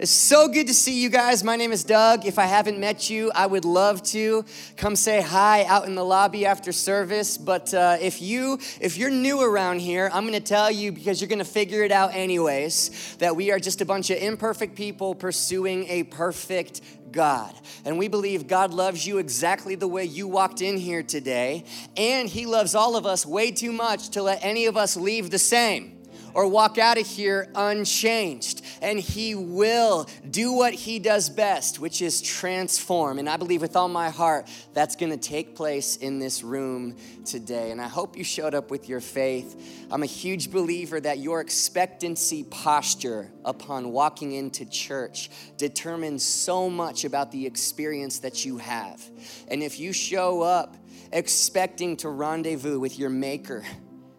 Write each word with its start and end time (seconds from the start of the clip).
It's 0.00 0.12
so 0.12 0.46
good 0.46 0.68
to 0.68 0.74
see 0.74 1.02
you 1.02 1.08
guys. 1.08 1.42
My 1.42 1.56
name 1.56 1.72
is 1.72 1.82
Doug. 1.82 2.24
If 2.24 2.38
I 2.38 2.44
haven't 2.44 2.78
met 2.78 3.10
you, 3.10 3.32
I 3.34 3.48
would 3.48 3.64
love 3.64 4.00
to 4.04 4.44
come 4.76 4.94
say 4.94 5.20
hi 5.20 5.64
out 5.64 5.86
in 5.86 5.96
the 5.96 6.04
lobby 6.04 6.46
after 6.46 6.70
service. 6.70 7.36
But 7.36 7.74
uh, 7.74 7.96
if 8.00 8.22
you 8.22 8.60
if 8.80 8.96
you're 8.96 9.10
new 9.10 9.40
around 9.40 9.80
here, 9.80 10.08
I'm 10.12 10.22
going 10.22 10.40
to 10.40 10.48
tell 10.48 10.70
you 10.70 10.92
because 10.92 11.20
you're 11.20 11.28
going 11.28 11.40
to 11.40 11.44
figure 11.44 11.82
it 11.82 11.90
out 11.90 12.14
anyways 12.14 13.16
that 13.18 13.34
we 13.34 13.50
are 13.50 13.58
just 13.58 13.80
a 13.80 13.84
bunch 13.84 14.10
of 14.10 14.18
imperfect 14.18 14.76
people 14.76 15.16
pursuing 15.16 15.88
a 15.88 16.04
perfect 16.04 16.80
God. 17.10 17.52
And 17.84 17.98
we 17.98 18.06
believe 18.06 18.46
God 18.46 18.72
loves 18.72 19.04
you 19.04 19.18
exactly 19.18 19.74
the 19.74 19.88
way 19.88 20.04
you 20.04 20.28
walked 20.28 20.62
in 20.62 20.76
here 20.76 21.02
today, 21.02 21.64
and 21.96 22.28
He 22.28 22.46
loves 22.46 22.76
all 22.76 22.94
of 22.94 23.04
us 23.04 23.26
way 23.26 23.50
too 23.50 23.72
much 23.72 24.10
to 24.10 24.22
let 24.22 24.44
any 24.44 24.66
of 24.66 24.76
us 24.76 24.96
leave 24.96 25.30
the 25.30 25.40
same 25.40 25.97
or 26.38 26.46
walk 26.46 26.78
out 26.78 26.96
of 26.96 27.04
here 27.04 27.48
unchanged. 27.56 28.62
And 28.80 29.00
He 29.00 29.34
will 29.34 30.06
do 30.30 30.52
what 30.52 30.72
He 30.72 31.00
does 31.00 31.28
best, 31.28 31.80
which 31.80 32.00
is 32.00 32.22
transform. 32.22 33.18
And 33.18 33.28
I 33.28 33.36
believe 33.36 33.60
with 33.60 33.74
all 33.74 33.88
my 33.88 34.08
heart 34.08 34.48
that's 34.72 34.94
going 34.94 35.10
to 35.10 35.18
take 35.18 35.56
place 35.56 35.96
in 35.96 36.20
this 36.20 36.44
room 36.44 36.94
today. 37.24 37.72
And 37.72 37.80
I 37.80 37.88
hope 37.88 38.16
you 38.16 38.22
showed 38.22 38.54
up 38.54 38.70
with 38.70 38.88
your 38.88 39.00
faith. 39.00 39.88
I'm 39.90 40.04
a 40.04 40.06
huge 40.06 40.52
believer 40.52 41.00
that 41.00 41.18
your 41.18 41.40
expectancy 41.40 42.44
posture 42.44 43.32
upon 43.44 43.90
walking 43.90 44.30
into 44.30 44.64
church 44.64 45.30
determines 45.56 46.22
so 46.22 46.70
much 46.70 47.04
about 47.04 47.32
the 47.32 47.46
experience 47.46 48.20
that 48.20 48.44
you 48.44 48.58
have. 48.58 49.02
And 49.48 49.60
if 49.60 49.80
you 49.80 49.92
show 49.92 50.42
up 50.42 50.76
expecting 51.10 51.96
to 51.96 52.08
rendezvous 52.10 52.78
with 52.78 52.96
your 52.96 53.10
Maker, 53.10 53.64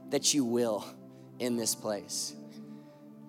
that 0.10 0.34
you 0.34 0.44
will 0.44 0.86
in 1.39 1.57
this 1.57 1.75
place. 1.75 2.35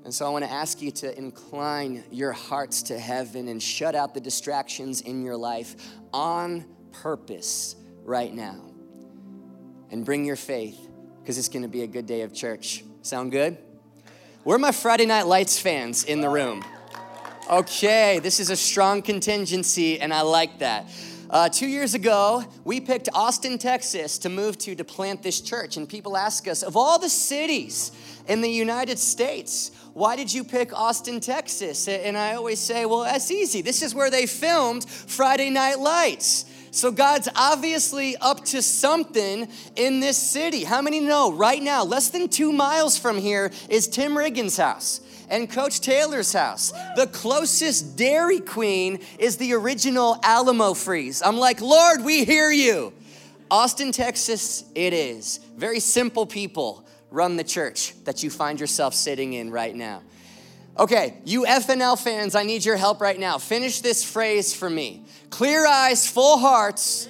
And 0.04 0.14
so 0.14 0.26
I 0.26 0.30
want 0.30 0.44
to 0.44 0.50
ask 0.50 0.80
you 0.80 0.90
to 0.92 1.16
incline 1.16 2.04
your 2.10 2.32
hearts 2.32 2.82
to 2.84 2.98
heaven 2.98 3.48
and 3.48 3.62
shut 3.62 3.94
out 3.94 4.14
the 4.14 4.20
distractions 4.20 5.02
in 5.02 5.22
your 5.22 5.36
life 5.36 5.76
on 6.12 6.64
purpose 6.92 7.76
right 8.02 8.32
now. 8.32 8.60
And 9.90 10.04
bring 10.04 10.24
your 10.24 10.36
faith 10.36 10.88
because 11.20 11.36
it's 11.36 11.48
going 11.48 11.62
to 11.62 11.68
be 11.68 11.82
a 11.82 11.86
good 11.86 12.06
day 12.06 12.22
of 12.22 12.32
church. 12.32 12.84
Sound 13.02 13.32
good? 13.32 13.58
Where 14.42 14.56
are 14.56 14.58
my 14.58 14.72
Friday 14.72 15.04
Night 15.04 15.26
Lights 15.26 15.58
fans 15.58 16.04
in 16.04 16.20
the 16.20 16.28
room? 16.28 16.64
Okay, 17.50 18.20
this 18.20 18.40
is 18.40 18.48
a 18.48 18.56
strong 18.56 19.02
contingency, 19.02 20.00
and 20.00 20.14
I 20.14 20.22
like 20.22 20.60
that. 20.60 20.88
Uh, 21.30 21.48
two 21.48 21.68
years 21.68 21.94
ago, 21.94 22.42
we 22.64 22.80
picked 22.80 23.08
Austin, 23.14 23.56
Texas 23.56 24.18
to 24.18 24.28
move 24.28 24.58
to 24.58 24.74
to 24.74 24.82
plant 24.82 25.22
this 25.22 25.40
church. 25.40 25.76
And 25.76 25.88
people 25.88 26.16
ask 26.16 26.48
us, 26.48 26.64
of 26.64 26.76
all 26.76 26.98
the 26.98 27.08
cities 27.08 27.92
in 28.26 28.40
the 28.40 28.50
United 28.50 28.98
States, 28.98 29.70
why 29.94 30.16
did 30.16 30.34
you 30.34 30.42
pick 30.42 30.76
Austin, 30.76 31.20
Texas? 31.20 31.86
And 31.86 32.18
I 32.18 32.34
always 32.34 32.58
say, 32.58 32.84
well, 32.84 33.04
that's 33.04 33.30
easy. 33.30 33.62
This 33.62 33.80
is 33.80 33.94
where 33.94 34.10
they 34.10 34.26
filmed 34.26 34.84
Friday 34.84 35.50
Night 35.50 35.78
Lights. 35.78 36.46
So 36.72 36.90
God's 36.90 37.28
obviously 37.36 38.16
up 38.16 38.44
to 38.46 38.60
something 38.60 39.46
in 39.76 40.00
this 40.00 40.16
city. 40.16 40.64
How 40.64 40.82
many 40.82 40.98
know 40.98 41.32
right 41.32 41.62
now, 41.62 41.84
less 41.84 42.08
than 42.08 42.26
two 42.26 42.52
miles 42.52 42.98
from 42.98 43.18
here 43.18 43.52
is 43.68 43.86
Tim 43.86 44.14
Riggins' 44.14 44.58
house? 44.58 45.00
And 45.30 45.48
Coach 45.48 45.80
Taylor's 45.80 46.32
house. 46.32 46.72
The 46.96 47.06
closest 47.06 47.96
Dairy 47.96 48.40
Queen 48.40 48.98
is 49.18 49.36
the 49.36 49.54
original 49.54 50.18
Alamo 50.22 50.74
Freeze. 50.74 51.22
I'm 51.22 51.38
like, 51.38 51.60
Lord, 51.60 52.04
we 52.04 52.24
hear 52.24 52.50
you. 52.50 52.92
Austin, 53.50 53.92
Texas, 53.92 54.64
it 54.74 54.92
is. 54.92 55.38
Very 55.56 55.80
simple 55.80 56.26
people 56.26 56.84
run 57.10 57.36
the 57.36 57.44
church 57.44 57.94
that 58.04 58.22
you 58.22 58.30
find 58.30 58.60
yourself 58.60 58.94
sitting 58.94 59.32
in 59.32 59.50
right 59.50 59.74
now. 59.74 60.02
Okay, 60.78 61.18
you 61.24 61.44
FNL 61.44 62.02
fans, 62.02 62.34
I 62.34 62.44
need 62.44 62.64
your 62.64 62.76
help 62.76 63.00
right 63.00 63.18
now. 63.18 63.38
Finish 63.38 63.80
this 63.80 64.04
phrase 64.04 64.54
for 64.54 64.70
me. 64.70 65.02
Clear 65.28 65.66
eyes, 65.66 66.08
full 66.08 66.38
hearts 66.38 67.08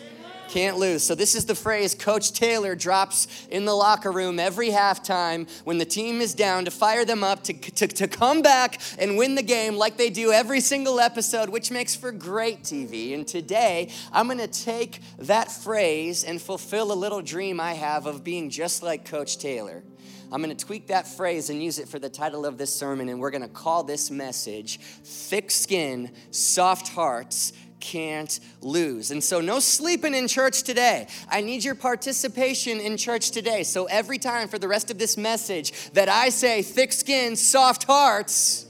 can't 0.50 0.78
lose. 0.78 1.04
So, 1.04 1.14
this 1.14 1.34
is 1.34 1.44
the 1.46 1.54
phrase 1.54 1.94
Coach 1.94 2.32
Taylor 2.32 2.75
drops 2.75 3.28
in 3.50 3.64
the 3.64 3.75
locker 3.75 4.10
room 4.10 4.41
every 4.41 4.70
halftime 4.70 5.48
when 5.64 5.78
the 5.78 5.84
team 5.84 6.20
is 6.20 6.34
down 6.34 6.64
to 6.64 6.70
fire 6.70 7.04
them 7.04 7.22
up 7.22 7.44
to, 7.44 7.52
to, 7.52 7.86
to 7.86 8.08
come 8.08 8.42
back 8.42 8.80
and 8.98 9.16
win 9.16 9.36
the 9.36 9.42
game 9.42 9.76
like 9.76 9.97
they 9.97 10.10
do 10.10 10.32
every 10.32 10.60
single 10.60 10.98
episode, 10.98 11.48
which 11.48 11.70
makes 11.70 11.94
for 11.94 12.10
great 12.10 12.64
TV. 12.64 13.14
And 13.14 13.26
today, 13.26 13.91
I'm 14.12 14.26
gonna 14.26 14.48
take 14.48 15.00
that 15.19 15.52
phrase 15.52 16.25
and 16.25 16.42
fulfill 16.42 16.92
a 16.92 16.94
little 16.94 17.22
dream 17.22 17.60
I 17.60 17.75
have 17.75 18.06
of 18.06 18.25
being 18.25 18.50
just 18.50 18.82
like 18.82 19.04
Coach 19.04 19.38
Taylor. 19.38 19.84
I'm 20.32 20.42
going 20.42 20.56
to 20.56 20.64
tweak 20.64 20.86
that 20.88 21.08
phrase 21.08 21.50
and 21.50 21.60
use 21.60 21.80
it 21.80 21.88
for 21.88 21.98
the 21.98 22.08
title 22.08 22.46
of 22.46 22.56
this 22.56 22.72
sermon, 22.72 23.08
and 23.08 23.19
we're 23.19 23.32
going 23.32 23.42
to 23.42 23.48
call 23.48 23.82
this 23.82 24.12
message 24.12 24.78
Thick 24.78 25.50
Skin, 25.50 26.12
Soft 26.30 26.86
Hearts, 26.86 27.52
can't 27.80 28.38
lose. 28.60 29.10
And 29.10 29.22
so, 29.22 29.41
no 29.41 29.58
sleeping 29.58 30.14
in 30.14 30.28
church 30.28 30.62
today. 30.62 31.08
I 31.28 31.41
need 31.41 31.64
your 31.64 31.74
participation 31.74 32.80
in 32.80 32.96
church 32.96 33.30
today. 33.30 33.62
So, 33.62 33.86
every 33.86 34.18
time 34.18 34.48
for 34.48 34.58
the 34.58 34.68
rest 34.68 34.91
of 34.91 34.98
this 34.98 35.16
message 35.16 35.90
that 35.92 36.08
I 36.08 36.28
say 36.28 36.62
thick 36.62 36.92
skin, 36.92 37.36
soft 37.36 37.84
hearts, 37.84 38.66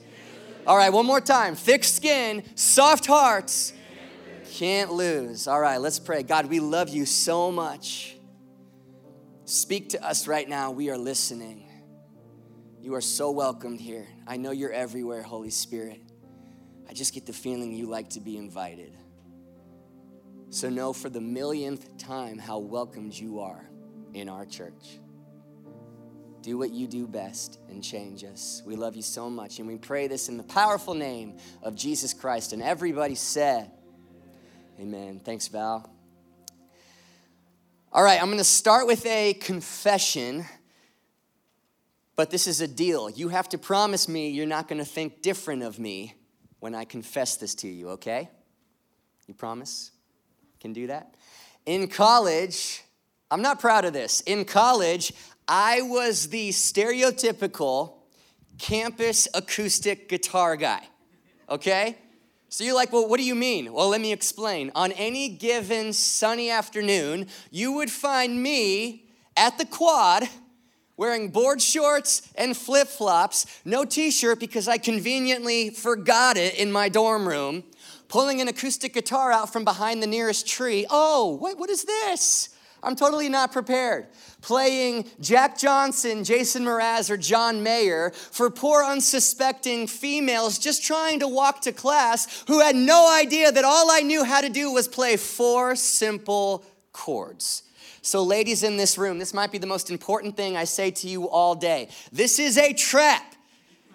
all 0.66 0.76
right, 0.76 0.92
one 0.92 1.06
more 1.06 1.20
time 1.20 1.56
thick 1.56 1.84
skin, 1.84 2.42
soft 2.54 3.06
hearts, 3.06 3.72
can't 4.52 4.92
lose. 4.92 5.48
All 5.48 5.60
right, 5.60 5.78
let's 5.78 5.98
pray. 5.98 6.22
God, 6.22 6.46
we 6.46 6.60
love 6.60 6.88
you 6.88 7.06
so 7.06 7.50
much. 7.50 8.16
Speak 9.44 9.90
to 9.90 10.06
us 10.06 10.28
right 10.28 10.48
now. 10.48 10.70
We 10.70 10.90
are 10.90 10.98
listening. 10.98 11.66
You 12.80 12.94
are 12.94 13.00
so 13.00 13.30
welcomed 13.30 13.80
here. 13.80 14.06
I 14.26 14.36
know 14.36 14.52
you're 14.52 14.72
everywhere, 14.72 15.22
Holy 15.22 15.50
Spirit. 15.50 16.00
I 16.88 16.92
just 16.92 17.14
get 17.14 17.26
the 17.26 17.32
feeling 17.32 17.72
you 17.72 17.86
like 17.86 18.10
to 18.10 18.20
be 18.20 18.36
invited. 18.36 18.96
So 20.50 20.68
know 20.68 20.92
for 20.92 21.08
the 21.08 21.20
millionth 21.20 21.96
time 21.96 22.36
how 22.36 22.58
welcomed 22.58 23.14
you 23.14 23.38
are 23.38 23.70
in 24.14 24.28
our 24.28 24.44
church. 24.44 24.98
Do 26.42 26.58
what 26.58 26.70
you 26.70 26.88
do 26.88 27.06
best 27.06 27.60
and 27.68 27.84
change 27.84 28.24
us. 28.24 28.60
We 28.66 28.74
love 28.74 28.96
you 28.96 29.02
so 29.02 29.30
much. 29.30 29.60
And 29.60 29.68
we 29.68 29.76
pray 29.76 30.08
this 30.08 30.28
in 30.28 30.36
the 30.36 30.42
powerful 30.42 30.94
name 30.94 31.36
of 31.62 31.76
Jesus 31.76 32.12
Christ. 32.12 32.52
And 32.52 32.62
everybody 32.62 33.14
said, 33.14 33.70
Amen. 34.80 35.20
Thanks, 35.22 35.46
Val. 35.48 35.88
All 37.92 38.02
right, 38.02 38.20
I'm 38.20 38.28
going 38.28 38.38
to 38.38 38.44
start 38.44 38.86
with 38.86 39.04
a 39.06 39.34
confession, 39.34 40.46
but 42.16 42.30
this 42.30 42.46
is 42.46 42.60
a 42.60 42.68
deal. 42.68 43.10
You 43.10 43.28
have 43.28 43.48
to 43.50 43.58
promise 43.58 44.08
me 44.08 44.30
you're 44.30 44.46
not 44.46 44.68
going 44.68 44.78
to 44.78 44.84
think 44.84 45.22
different 45.22 45.62
of 45.62 45.78
me 45.78 46.14
when 46.60 46.74
I 46.74 46.84
confess 46.84 47.36
this 47.36 47.54
to 47.56 47.68
you, 47.68 47.90
okay? 47.90 48.30
You 49.26 49.34
promise? 49.34 49.90
Can 50.60 50.72
do 50.72 50.88
that? 50.88 51.14
In 51.66 51.88
college, 51.88 52.82
I'm 53.30 53.42
not 53.42 53.60
proud 53.60 53.84
of 53.84 53.92
this. 53.92 54.20
In 54.22 54.44
college, 54.44 55.12
I 55.48 55.82
was 55.82 56.28
the 56.28 56.50
stereotypical 56.50 57.94
campus 58.58 59.26
acoustic 59.34 60.08
guitar 60.08 60.56
guy, 60.56 60.86
okay? 61.48 61.96
So 62.50 62.64
you're 62.64 62.74
like, 62.74 62.92
well, 62.92 63.08
what 63.08 63.18
do 63.18 63.24
you 63.24 63.34
mean? 63.34 63.72
Well, 63.72 63.88
let 63.88 64.00
me 64.00 64.12
explain. 64.12 64.70
On 64.74 64.92
any 64.92 65.28
given 65.28 65.92
sunny 65.92 66.50
afternoon, 66.50 67.28
you 67.50 67.72
would 67.72 67.90
find 67.90 68.42
me 68.42 69.06
at 69.36 69.56
the 69.56 69.64
quad 69.64 70.28
wearing 70.96 71.30
board 71.30 71.62
shorts 71.62 72.30
and 72.34 72.54
flip 72.54 72.86
flops, 72.86 73.46
no 73.64 73.84
t 73.86 74.10
shirt 74.10 74.38
because 74.38 74.68
I 74.68 74.76
conveniently 74.76 75.70
forgot 75.70 76.36
it 76.36 76.56
in 76.56 76.70
my 76.70 76.90
dorm 76.90 77.26
room, 77.26 77.64
pulling 78.10 78.40
an 78.40 78.48
acoustic 78.48 78.92
guitar 78.92 79.32
out 79.32 79.52
from 79.52 79.64
behind 79.64 80.02
the 80.02 80.06
nearest 80.06 80.46
tree. 80.46 80.84
Oh, 80.90 81.36
what, 81.36 81.58
what 81.58 81.70
is 81.70 81.84
this? 81.84 82.50
I'm 82.82 82.96
totally 82.96 83.28
not 83.28 83.52
prepared. 83.52 84.08
Playing 84.40 85.04
Jack 85.20 85.58
Johnson, 85.58 86.24
Jason 86.24 86.64
Mraz, 86.64 87.10
or 87.10 87.16
John 87.16 87.62
Mayer 87.62 88.10
for 88.10 88.50
poor 88.50 88.82
unsuspecting 88.82 89.86
females 89.86 90.58
just 90.58 90.82
trying 90.82 91.20
to 91.20 91.28
walk 91.28 91.60
to 91.62 91.72
class 91.72 92.42
who 92.48 92.60
had 92.60 92.74
no 92.74 93.14
idea 93.14 93.52
that 93.52 93.64
all 93.64 93.90
I 93.90 94.00
knew 94.00 94.24
how 94.24 94.40
to 94.40 94.48
do 94.48 94.72
was 94.72 94.88
play 94.88 95.16
four 95.16 95.76
simple 95.76 96.64
chords. 96.92 97.62
So, 98.02 98.22
ladies 98.22 98.62
in 98.62 98.78
this 98.78 98.96
room, 98.96 99.18
this 99.18 99.34
might 99.34 99.52
be 99.52 99.58
the 99.58 99.66
most 99.66 99.90
important 99.90 100.34
thing 100.36 100.56
I 100.56 100.64
say 100.64 100.90
to 100.90 101.08
you 101.08 101.28
all 101.28 101.54
day. 101.54 101.90
This 102.10 102.38
is 102.38 102.56
a 102.56 102.72
trap. 102.72 103.34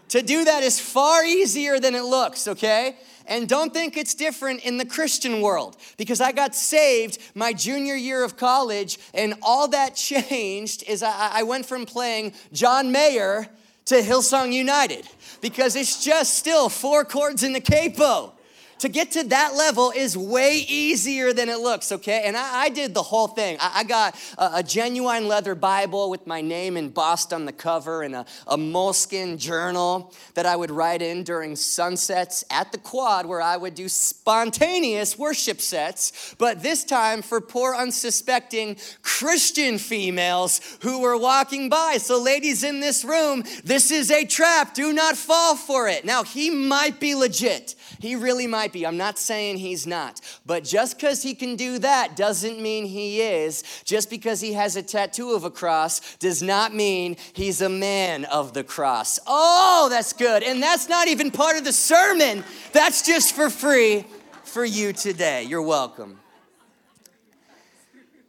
To 0.09 0.21
do 0.21 0.45
that 0.45 0.61
is 0.61 0.79
far 0.79 1.25
easier 1.25 1.79
than 1.79 1.95
it 1.95 2.03
looks, 2.03 2.47
okay? 2.47 2.95
And 3.27 3.49
don't 3.49 3.73
think 3.73 3.97
it's 3.97 4.13
different 4.13 4.63
in 4.63 4.77
the 4.77 4.85
Christian 4.85 5.41
world 5.41 5.77
because 5.97 6.21
I 6.21 6.31
got 6.31 6.55
saved 6.55 7.17
my 7.33 7.53
junior 7.53 7.95
year 7.95 8.23
of 8.23 8.37
college, 8.37 8.99
and 9.13 9.33
all 9.41 9.67
that 9.69 9.95
changed 9.95 10.83
is 10.87 11.03
I, 11.03 11.31
I 11.33 11.43
went 11.43 11.65
from 11.65 11.85
playing 11.85 12.33
John 12.53 12.91
Mayer 12.91 13.49
to 13.85 13.95
Hillsong 13.95 14.53
United 14.53 15.07
because 15.41 15.75
it's 15.75 16.03
just 16.03 16.37
still 16.37 16.69
four 16.69 17.05
chords 17.05 17.43
in 17.43 17.53
the 17.53 17.61
capo. 17.61 18.34
To 18.79 18.89
get 18.89 19.11
to 19.11 19.23
that 19.29 19.55
level 19.55 19.91
is 19.95 20.17
way 20.17 20.65
easier 20.67 21.33
than 21.33 21.49
it 21.49 21.59
looks, 21.59 21.91
okay? 21.91 22.23
And 22.25 22.35
I, 22.35 22.63
I 22.63 22.69
did 22.69 22.93
the 22.93 23.03
whole 23.03 23.27
thing. 23.27 23.57
I, 23.59 23.79
I 23.79 23.83
got 23.83 24.15
a, 24.37 24.51
a, 24.55 24.63
genuine 24.63 25.27
leather 25.27 25.55
Bible 25.55 26.09
with 26.09 26.27
my 26.27 26.41
name 26.41 26.75
embossed 26.75 27.31
on 27.31 27.45
the 27.45 27.53
cover 27.53 28.03
and 28.03 28.15
a, 28.15 28.25
a 28.47 28.57
moleskin 28.57 29.37
journal 29.37 30.13
that 30.33 30.45
I 30.45 30.55
would 30.55 30.71
write 30.71 31.01
in 31.01 31.23
during 31.23 31.55
sunsets 31.55 32.43
at 32.49 32.71
the 32.71 32.77
quad 32.77 33.25
where 33.25 33.41
I 33.41 33.57
would 33.57 33.75
do 33.75 33.87
spontaneous 33.87 35.17
worship 35.17 35.61
sets, 35.61 36.35
but 36.37 36.61
this 36.61 36.83
time 36.83 37.21
for 37.21 37.39
poor, 37.39 37.75
unsuspecting 37.75 38.77
Christian 39.01 39.77
females 39.77 40.59
who 40.81 41.01
were 41.01 41.17
walking 41.17 41.69
by. 41.69 41.97
So, 41.97 42.21
ladies 42.21 42.63
in 42.63 42.79
this 42.79 43.05
room, 43.05 43.43
this 43.63 43.91
is 43.91 44.11
a 44.11 44.25
trap. 44.25 44.73
Do 44.73 44.91
not 44.93 45.15
fall 45.15 45.55
for 45.55 45.87
it. 45.87 46.05
Now, 46.05 46.23
he 46.23 46.49
might 46.49 46.99
be 46.99 47.15
legit. 47.15 47.75
He 47.99 48.15
really 48.15 48.47
might 48.47 48.64
be. 48.71 48.85
I'm 48.85 48.97
not 48.97 49.17
saying 49.17 49.57
he's 49.57 49.85
not. 49.87 50.21
But 50.45 50.63
just 50.63 50.97
because 50.97 51.23
he 51.23 51.33
can 51.33 51.55
do 51.55 51.79
that 51.79 52.15
doesn't 52.15 52.61
mean 52.61 52.85
he 52.85 53.21
is. 53.21 53.63
Just 53.83 54.09
because 54.09 54.41
he 54.41 54.53
has 54.53 54.75
a 54.75 54.83
tattoo 54.83 55.33
of 55.33 55.43
a 55.43 55.51
cross 55.51 56.15
does 56.17 56.41
not 56.41 56.73
mean 56.73 57.17
he's 57.33 57.61
a 57.61 57.69
man 57.69 58.25
of 58.25 58.53
the 58.53 58.63
cross. 58.63 59.19
Oh, 59.27 59.87
that's 59.89 60.13
good. 60.13 60.43
And 60.43 60.61
that's 60.61 60.89
not 60.89 61.07
even 61.07 61.31
part 61.31 61.57
of 61.57 61.63
the 61.63 61.73
sermon, 61.73 62.43
that's 62.71 63.05
just 63.05 63.35
for 63.35 63.49
free 63.49 64.05
for 64.43 64.63
you 64.63 64.93
today. 64.93 65.43
You're 65.43 65.61
welcome. 65.61 66.19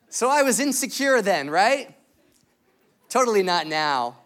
So 0.08 0.28
I 0.28 0.42
was 0.42 0.60
insecure 0.60 1.20
then, 1.22 1.50
right? 1.50 1.94
Totally 3.08 3.42
not 3.42 3.66
now. 3.66 4.16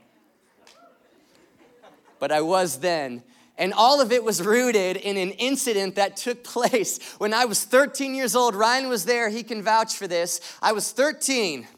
But 2.19 2.33
I 2.33 2.43
was 2.43 2.79
then. 2.79 3.23
And 3.61 3.75
all 3.75 4.01
of 4.01 4.11
it 4.11 4.25
was 4.25 4.43
rooted 4.43 4.97
in 4.97 5.19
an 5.19 5.33
incident 5.33 5.95
that 5.97 6.17
took 6.17 6.43
place 6.57 6.99
when 7.19 7.33
I 7.33 7.45
was 7.45 7.63
13 7.63 8.15
years 8.17 8.35
old. 8.35 8.57
Ryan 8.57 8.89
was 8.89 9.05
there, 9.05 9.29
he 9.29 9.45
can 9.45 9.63
vouch 9.63 9.95
for 9.95 10.09
this. 10.09 10.41
I 10.61 10.73
was 10.73 10.91
13. 10.91 11.69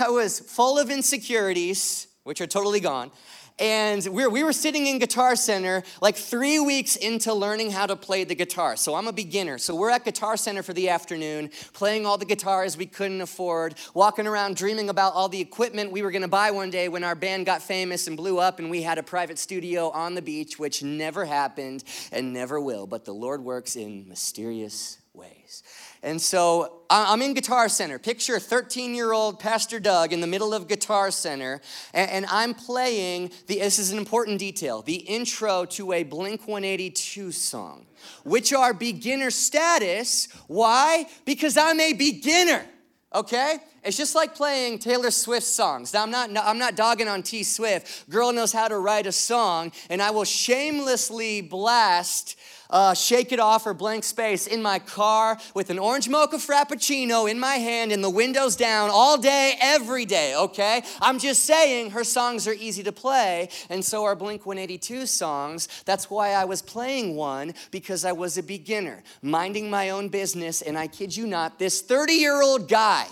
I 0.00 0.08
was 0.08 0.38
full 0.38 0.78
of 0.78 0.90
insecurities, 0.90 2.06
which 2.22 2.40
are 2.40 2.46
totally 2.46 2.80
gone 2.80 3.10
and 3.58 4.06
we 4.10 4.24
were, 4.24 4.30
we 4.30 4.42
were 4.42 4.52
sitting 4.52 4.86
in 4.86 4.98
Guitar 4.98 5.36
Center 5.36 5.82
like 6.00 6.16
three 6.16 6.58
weeks 6.58 6.96
into 6.96 7.32
learning 7.34 7.70
how 7.70 7.86
to 7.86 7.96
play 7.96 8.24
the 8.24 8.34
guitar. 8.34 8.76
So 8.76 8.94
I'm 8.94 9.08
a 9.08 9.12
beginner. 9.12 9.58
So 9.58 9.74
we're 9.74 9.90
at 9.90 10.04
Guitar 10.04 10.36
Center 10.36 10.62
for 10.62 10.72
the 10.72 10.88
afternoon, 10.88 11.50
playing 11.72 12.06
all 12.06 12.18
the 12.18 12.24
guitars 12.24 12.76
we 12.76 12.86
couldn't 12.86 13.20
afford, 13.20 13.74
walking 13.94 14.26
around 14.26 14.56
dreaming 14.56 14.88
about 14.88 15.14
all 15.14 15.28
the 15.28 15.40
equipment 15.40 15.92
we 15.92 16.02
were 16.02 16.10
gonna 16.10 16.28
buy 16.28 16.50
one 16.50 16.70
day 16.70 16.88
when 16.88 17.04
our 17.04 17.14
band 17.14 17.46
got 17.46 17.62
famous 17.62 18.06
and 18.06 18.16
blew 18.16 18.38
up 18.38 18.58
and 18.58 18.70
we 18.70 18.82
had 18.82 18.98
a 18.98 19.02
private 19.02 19.38
studio 19.38 19.90
on 19.90 20.14
the 20.14 20.22
beach, 20.22 20.58
which 20.58 20.82
never 20.82 21.24
happened 21.24 21.84
and 22.10 22.32
never 22.32 22.60
will. 22.60 22.86
But 22.86 23.04
the 23.04 23.14
Lord 23.14 23.44
works 23.44 23.76
in 23.76 24.08
mysterious 24.08 24.98
ways. 25.14 25.62
And 26.02 26.20
so 26.20 26.80
I'm 26.90 27.22
in 27.22 27.32
Guitar 27.32 27.68
Center. 27.68 27.98
Picture 27.98 28.40
13 28.40 28.94
year 28.94 29.12
old 29.12 29.38
Pastor 29.38 29.78
Doug 29.78 30.12
in 30.12 30.20
the 30.20 30.26
middle 30.26 30.52
of 30.52 30.66
Guitar 30.66 31.10
Center, 31.12 31.60
and 31.94 32.26
I'm 32.26 32.54
playing 32.54 33.30
the, 33.46 33.60
this 33.60 33.78
is 33.78 33.92
an 33.92 33.98
important 33.98 34.40
detail, 34.40 34.82
the 34.82 34.96
intro 34.96 35.64
to 35.66 35.92
a 35.92 36.02
Blink 36.02 36.48
182 36.48 37.30
song, 37.30 37.86
which 38.24 38.52
are 38.52 38.74
beginner 38.74 39.30
status. 39.30 40.26
Why? 40.48 41.06
Because 41.24 41.56
I'm 41.56 41.78
a 41.78 41.92
beginner 41.92 42.66
okay? 43.14 43.58
It's 43.84 43.96
just 43.96 44.14
like 44.14 44.34
playing 44.34 44.78
Taylor 44.78 45.10
Swift 45.10 45.46
songs. 45.46 45.92
Now, 45.92 46.02
I'm 46.02 46.10
not, 46.10 46.30
I'm 46.36 46.58
not 46.58 46.76
dogging 46.76 47.08
on 47.08 47.22
T 47.22 47.42
Swift. 47.42 48.08
Girl 48.08 48.32
knows 48.32 48.52
how 48.52 48.68
to 48.68 48.78
write 48.78 49.06
a 49.06 49.12
song, 49.12 49.72
and 49.90 50.00
I 50.00 50.10
will 50.10 50.24
shamelessly 50.24 51.40
blast 51.40 52.36
uh, 52.72 52.94
Shake 52.94 53.30
It 53.30 53.38
Off 53.38 53.66
or 53.66 53.74
Blank 53.74 54.02
Space 54.02 54.46
in 54.46 54.62
my 54.62 54.78
car 54.78 55.38
with 55.54 55.70
an 55.70 55.78
orange 55.78 56.08
mocha 56.08 56.36
frappuccino 56.36 57.30
in 57.30 57.38
my 57.38 57.56
hand 57.56 57.92
and 57.92 58.02
the 58.02 58.10
windows 58.10 58.56
down 58.56 58.90
all 58.90 59.18
day, 59.18 59.54
every 59.60 60.04
day, 60.04 60.34
okay? 60.34 60.82
I'm 61.00 61.18
just 61.18 61.44
saying 61.44 61.90
her 61.90 62.02
songs 62.02 62.48
are 62.48 62.54
easy 62.54 62.82
to 62.84 62.92
play, 62.92 63.50
and 63.68 63.84
so 63.84 64.04
are 64.04 64.16
Blink 64.16 64.46
182 64.46 65.06
songs. 65.06 65.68
That's 65.84 66.10
why 66.10 66.30
I 66.30 66.46
was 66.46 66.62
playing 66.62 67.14
one 67.14 67.54
because 67.70 68.04
I 68.04 68.12
was 68.12 68.38
a 68.38 68.42
beginner, 68.42 69.02
minding 69.20 69.70
my 69.70 69.90
own 69.90 70.08
business, 70.08 70.62
and 70.62 70.78
I 70.78 70.86
kid 70.86 71.16
you 71.16 71.26
not, 71.26 71.58
this 71.58 71.82
30 71.82 72.14
year 72.14 72.42
old 72.42 72.68
guy 72.68 73.06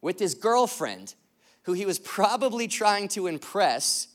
with 0.00 0.18
his 0.18 0.34
girlfriend, 0.34 1.14
who 1.62 1.72
he 1.72 1.84
was 1.84 1.98
probably 1.98 2.68
trying 2.68 3.08
to 3.08 3.26
impress, 3.26 4.08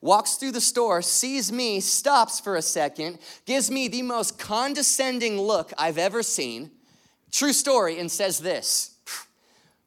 walks 0.00 0.34
through 0.34 0.52
the 0.52 0.60
store, 0.60 1.02
sees 1.02 1.52
me, 1.52 1.80
stops 1.80 2.40
for 2.40 2.56
a 2.56 2.62
second, 2.62 3.18
gives 3.46 3.70
me 3.70 3.88
the 3.88 4.02
most 4.02 4.38
condescending 4.38 5.40
look 5.40 5.72
I've 5.78 5.98
ever 5.98 6.22
seen. 6.22 6.70
True 7.30 7.52
story, 7.52 7.98
and 7.98 8.10
says 8.10 8.40
this 8.40 8.96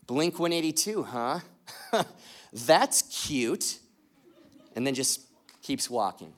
Blink 0.08 0.40
182, 0.40 1.04
huh? 1.04 1.40
That's 2.54 3.02
cute. 3.04 3.80
And 4.76 4.88
then 4.88 4.94
just 4.94 5.22
keeps 5.62 5.90
walking. 5.90 6.34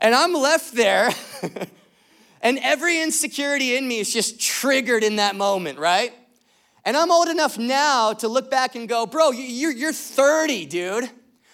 And 0.00 0.14
I'm 0.14 0.32
left 0.32 0.74
there, 0.74 1.10
and 2.42 2.60
every 2.62 3.02
insecurity 3.02 3.76
in 3.76 3.88
me 3.88 3.98
is 3.98 4.12
just 4.12 4.40
triggered 4.40 5.02
in 5.02 5.16
that 5.16 5.34
moment, 5.34 5.80
right? 5.80 6.12
And 6.84 6.96
I'm 6.96 7.10
old 7.10 7.28
enough 7.28 7.58
now 7.58 8.12
to 8.14 8.28
look 8.28 8.48
back 8.48 8.76
and 8.76 8.88
go, 8.88 9.06
bro, 9.06 9.32
you're, 9.32 9.72
you're 9.72 9.92
30, 9.92 10.66
dude. 10.66 11.10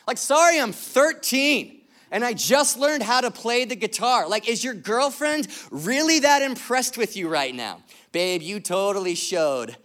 Like, 0.07 0.19
sorry, 0.19 0.61
I'm 0.61 0.73
13 0.73 1.81
and 2.15 2.25
I 2.25 2.33
just 2.33 2.79
learned 2.79 3.03
how 3.03 3.21
to 3.21 3.31
play 3.33 3.65
the 3.65 3.75
guitar. 3.75 4.29
Like, 4.29 4.49
is 4.49 4.63
your 4.63 4.75
girlfriend 4.75 5.49
really 5.73 6.21
that 6.21 6.43
impressed 6.43 6.97
with 6.97 7.17
you 7.17 7.29
right 7.29 7.53
now? 7.53 7.81
Babe, 8.13 8.41
you 8.41 8.61
totally 8.61 9.17
showed 9.17 9.77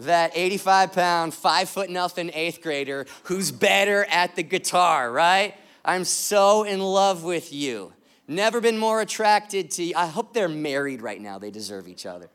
that 0.00 0.32
85 0.34 0.92
pound, 0.92 1.32
five 1.32 1.68
foot 1.68 1.88
nothing 1.88 2.30
eighth 2.34 2.60
grader 2.60 3.06
who's 3.24 3.50
better 3.50 4.04
at 4.10 4.36
the 4.36 4.42
guitar, 4.42 5.10
right? 5.10 5.54
I'm 5.82 6.04
so 6.04 6.64
in 6.64 6.80
love 6.80 7.24
with 7.24 7.54
you. 7.54 7.94
Never 8.26 8.60
been 8.60 8.76
more 8.76 9.00
attracted 9.00 9.70
to 9.72 9.82
you. 9.82 9.94
I 9.96 10.06
hope 10.06 10.34
they're 10.34 10.46
married 10.46 11.00
right 11.00 11.20
now. 11.20 11.38
They 11.38 11.50
deserve 11.50 11.88
each 11.88 12.04
other. 12.04 12.28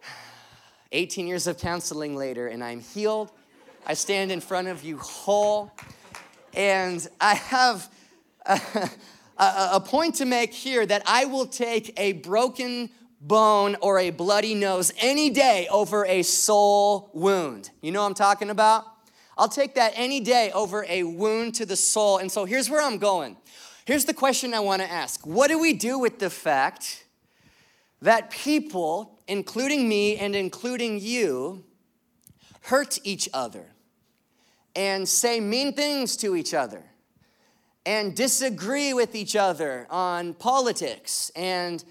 18 0.92 1.26
years 1.26 1.48
of 1.48 1.58
counseling 1.58 2.14
later, 2.14 2.46
and 2.46 2.62
I'm 2.62 2.78
healed 2.78 3.32
I 3.90 3.94
stand 3.94 4.30
in 4.30 4.42
front 4.42 4.68
of 4.68 4.84
you 4.84 4.98
whole. 4.98 5.72
And 6.52 7.08
I 7.22 7.34
have 7.36 7.90
a, 8.44 8.60
a, 9.38 9.70
a 9.72 9.80
point 9.80 10.16
to 10.16 10.26
make 10.26 10.52
here 10.52 10.84
that 10.84 11.02
I 11.06 11.24
will 11.24 11.46
take 11.46 11.98
a 11.98 12.12
broken 12.12 12.90
bone 13.22 13.76
or 13.80 13.98
a 13.98 14.10
bloody 14.10 14.54
nose 14.54 14.92
any 14.98 15.30
day 15.30 15.68
over 15.70 16.04
a 16.04 16.22
soul 16.22 17.10
wound. 17.14 17.70
You 17.80 17.90
know 17.90 18.02
what 18.02 18.08
I'm 18.08 18.14
talking 18.14 18.50
about? 18.50 18.84
I'll 19.38 19.48
take 19.48 19.74
that 19.76 19.92
any 19.94 20.20
day 20.20 20.50
over 20.52 20.84
a 20.86 21.04
wound 21.04 21.54
to 21.54 21.64
the 21.64 21.76
soul. 21.76 22.18
And 22.18 22.30
so 22.30 22.44
here's 22.44 22.68
where 22.68 22.82
I'm 22.82 22.98
going. 22.98 23.38
Here's 23.86 24.04
the 24.04 24.12
question 24.12 24.52
I 24.52 24.60
want 24.60 24.82
to 24.82 24.90
ask 24.90 25.26
What 25.26 25.48
do 25.48 25.58
we 25.58 25.72
do 25.72 25.98
with 25.98 26.18
the 26.18 26.28
fact 26.28 27.06
that 28.02 28.30
people, 28.30 29.18
including 29.26 29.88
me 29.88 30.18
and 30.18 30.36
including 30.36 31.00
you, 31.00 31.64
hurt 32.60 32.98
each 33.02 33.30
other? 33.32 33.72
And 34.78 35.08
say 35.08 35.40
mean 35.40 35.72
things 35.72 36.16
to 36.16 36.36
each 36.36 36.54
other 36.54 36.84
and 37.84 38.14
disagree 38.14 38.94
with 38.94 39.16
each 39.16 39.34
other 39.34 39.88
on 39.90 40.34
politics 40.34 41.32
and 41.34 41.82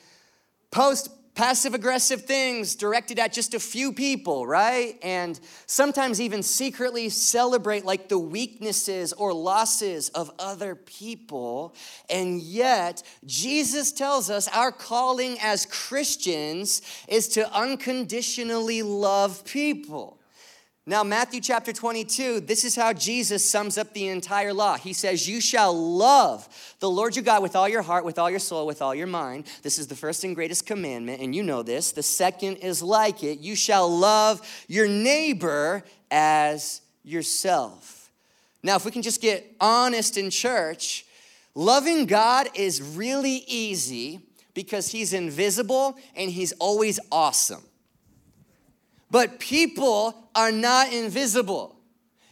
post 0.71 1.09
passive 1.35 1.73
aggressive 1.73 2.21
things 2.23 2.75
directed 2.75 3.19
at 3.19 3.33
just 3.33 3.53
a 3.53 3.59
few 3.59 3.91
people, 3.91 4.47
right? 4.47 4.97
And 5.03 5.37
sometimes 5.65 6.21
even 6.21 6.41
secretly 6.41 7.09
celebrate 7.09 7.83
like 7.83 8.07
the 8.07 8.17
weaknesses 8.17 9.11
or 9.11 9.33
losses 9.33 10.07
of 10.09 10.31
other 10.39 10.73
people. 10.73 11.75
And 12.09 12.39
yet, 12.39 13.03
Jesus 13.25 13.91
tells 13.91 14.29
us 14.29 14.47
our 14.47 14.71
calling 14.71 15.37
as 15.41 15.65
Christians 15.65 16.81
is 17.09 17.27
to 17.29 17.53
unconditionally 17.53 18.81
love 18.81 19.43
people. 19.43 20.16
Now, 20.89 21.03
Matthew 21.03 21.41
chapter 21.41 21.73
22, 21.73 22.39
this 22.39 22.63
is 22.63 22.73
how 22.73 22.93
Jesus 22.93 23.47
sums 23.47 23.77
up 23.77 23.91
the 23.91 24.07
entire 24.07 24.53
law. 24.53 24.77
He 24.77 24.93
says, 24.93 25.27
You 25.27 25.41
shall 25.41 25.77
love 25.77 26.47
the 26.79 26.89
Lord 26.89 27.13
your 27.13 27.25
God 27.25 27.43
with 27.43 27.57
all 27.57 27.67
your 27.67 27.81
heart, 27.81 28.05
with 28.05 28.17
all 28.17 28.29
your 28.29 28.39
soul, 28.39 28.65
with 28.65 28.81
all 28.81 28.95
your 28.95 29.05
mind. 29.05 29.47
This 29.63 29.79
is 29.79 29.87
the 29.87 29.97
first 29.97 30.23
and 30.23 30.33
greatest 30.33 30.65
commandment, 30.65 31.21
and 31.21 31.35
you 31.35 31.43
know 31.43 31.61
this. 31.61 31.91
The 31.91 32.03
second 32.03 32.55
is 32.57 32.81
like 32.81 33.21
it 33.21 33.39
you 33.39 33.53
shall 33.53 33.89
love 33.89 34.39
your 34.69 34.87
neighbor 34.87 35.83
as 36.09 36.79
yourself. 37.03 38.09
Now, 38.63 38.77
if 38.77 38.85
we 38.85 38.91
can 38.91 39.01
just 39.01 39.21
get 39.21 39.45
honest 39.59 40.17
in 40.17 40.29
church, 40.29 41.05
loving 41.53 42.05
God 42.05 42.47
is 42.53 42.81
really 42.81 43.43
easy 43.45 44.21
because 44.53 44.87
he's 44.87 45.11
invisible 45.11 45.97
and 46.15 46.31
he's 46.31 46.53
always 46.53 46.97
awesome. 47.11 47.63
But 49.09 49.39
people 49.39 50.29
are 50.35 50.51
not 50.51 50.91
invisible, 50.91 51.79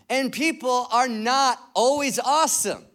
and 0.10 0.32
people 0.32 0.88
are 0.92 1.08
not 1.08 1.60
always 1.74 2.20
awesome. 2.20 2.86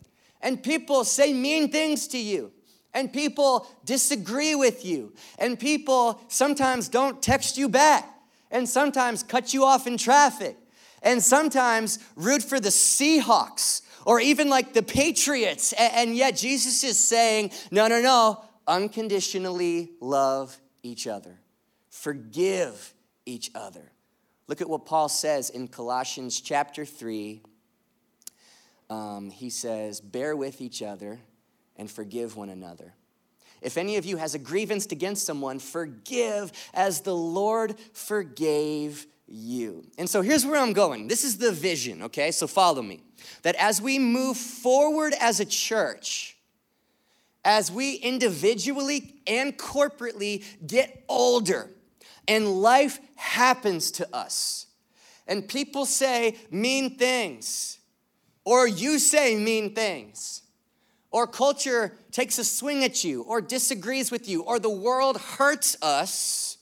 and 0.40 0.62
people 0.62 1.04
say 1.04 1.32
mean 1.32 1.70
things 1.70 2.08
to 2.08 2.18
you, 2.18 2.52
and 2.94 3.12
people 3.12 3.66
disagree 3.84 4.54
with 4.54 4.84
you, 4.84 5.12
and 5.38 5.58
people 5.58 6.20
sometimes 6.28 6.88
don't 6.88 7.22
text 7.22 7.56
you 7.58 7.68
back, 7.68 8.08
and 8.50 8.68
sometimes 8.68 9.22
cut 9.22 9.54
you 9.54 9.64
off 9.64 9.86
in 9.86 9.96
traffic, 9.96 10.56
and 11.02 11.22
sometimes 11.22 11.98
root 12.16 12.42
for 12.42 12.58
the 12.58 12.68
Seahawks 12.68 13.82
or 14.06 14.18
even 14.18 14.48
like 14.48 14.72
the 14.72 14.82
Patriots. 14.82 15.72
And 15.74 16.16
yet 16.16 16.36
Jesus 16.36 16.82
is 16.84 16.98
saying, 16.98 17.52
no, 17.70 17.86
no, 17.86 18.00
no, 18.00 18.42
unconditionally 18.66 19.92
love 20.00 20.58
each 20.82 21.06
other, 21.06 21.38
forgive 21.90 22.94
each 23.26 23.50
other. 23.54 23.92
Look 24.46 24.60
at 24.60 24.68
what 24.68 24.84
Paul 24.84 25.08
says 25.08 25.50
in 25.50 25.68
Colossians 25.68 26.40
chapter 26.40 26.84
3. 26.84 27.42
Um, 28.88 29.30
he 29.30 29.48
says, 29.48 30.00
Bear 30.00 30.36
with 30.36 30.60
each 30.60 30.82
other 30.82 31.20
and 31.76 31.90
forgive 31.90 32.36
one 32.36 32.48
another. 32.48 32.94
If 33.62 33.76
any 33.76 33.96
of 33.96 34.04
you 34.04 34.16
has 34.16 34.34
a 34.34 34.38
grievance 34.38 34.86
against 34.86 35.24
someone, 35.24 35.58
forgive 35.58 36.50
as 36.74 37.02
the 37.02 37.14
Lord 37.14 37.76
forgave 37.92 39.06
you. 39.28 39.84
And 39.98 40.08
so 40.08 40.22
here's 40.22 40.44
where 40.44 40.60
I'm 40.60 40.72
going. 40.72 41.08
This 41.08 41.24
is 41.24 41.38
the 41.38 41.52
vision, 41.52 42.02
okay? 42.04 42.30
So 42.30 42.46
follow 42.46 42.82
me. 42.82 43.02
That 43.42 43.54
as 43.56 43.80
we 43.80 43.98
move 43.98 44.36
forward 44.36 45.14
as 45.20 45.40
a 45.40 45.44
church, 45.44 46.36
as 47.44 47.70
we 47.70 47.94
individually 47.94 49.14
and 49.26 49.56
corporately 49.56 50.44
get 50.66 51.04
older 51.08 51.70
and 52.30 52.62
life 52.62 53.00
happens 53.16 53.90
to 53.90 54.08
us, 54.14 54.66
and 55.26 55.48
people 55.48 55.84
say 55.84 56.36
mean 56.48 56.96
things, 56.96 57.80
or 58.44 58.68
you 58.68 59.00
say 59.00 59.34
mean 59.34 59.74
things, 59.74 60.42
or 61.10 61.26
culture 61.26 61.96
takes 62.12 62.38
a 62.38 62.44
swing 62.44 62.84
at 62.84 63.02
you, 63.02 63.22
or 63.22 63.40
disagrees 63.40 64.12
with 64.12 64.28
you, 64.28 64.42
or 64.42 64.60
the 64.60 64.70
world 64.70 65.20
hurts 65.20 65.76
us, 65.82 66.58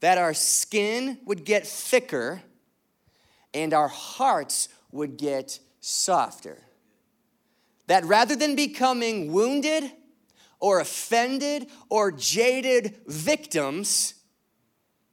that 0.00 0.16
our 0.16 0.32
skin 0.32 1.18
would 1.26 1.44
get 1.44 1.66
thicker 1.66 2.40
and 3.52 3.74
our 3.74 3.88
hearts 3.88 4.70
would 4.90 5.18
get 5.18 5.58
softer. 5.80 6.56
That 7.86 8.02
rather 8.06 8.34
than 8.34 8.56
becoming 8.56 9.30
wounded 9.30 9.92
or 10.58 10.80
offended 10.80 11.68
or 11.90 12.10
jaded 12.10 12.96
victims, 13.06 14.14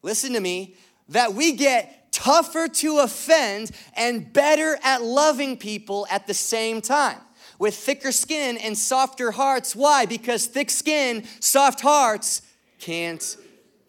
listen 0.02 0.34
to 0.34 0.40
me, 0.40 0.76
that 1.10 1.34
we 1.34 1.54
get 1.54 2.12
tougher 2.12 2.68
to 2.68 3.00
offend 3.00 3.72
and 3.96 4.32
better 4.32 4.78
at 4.84 5.02
loving 5.02 5.58
people 5.58 6.08
at 6.10 6.28
the 6.28 6.34
same 6.34 6.82
time. 6.82 7.20
With 7.60 7.76
thicker 7.76 8.12
skin 8.12 8.58
and 8.58 8.78
softer 8.78 9.32
hearts. 9.32 9.76
Why? 9.76 10.06
Because 10.06 10.48
thick 10.48 10.70
skin, 10.70 11.26
soft 11.40 11.82
hearts 11.82 12.42
can't 12.80 13.38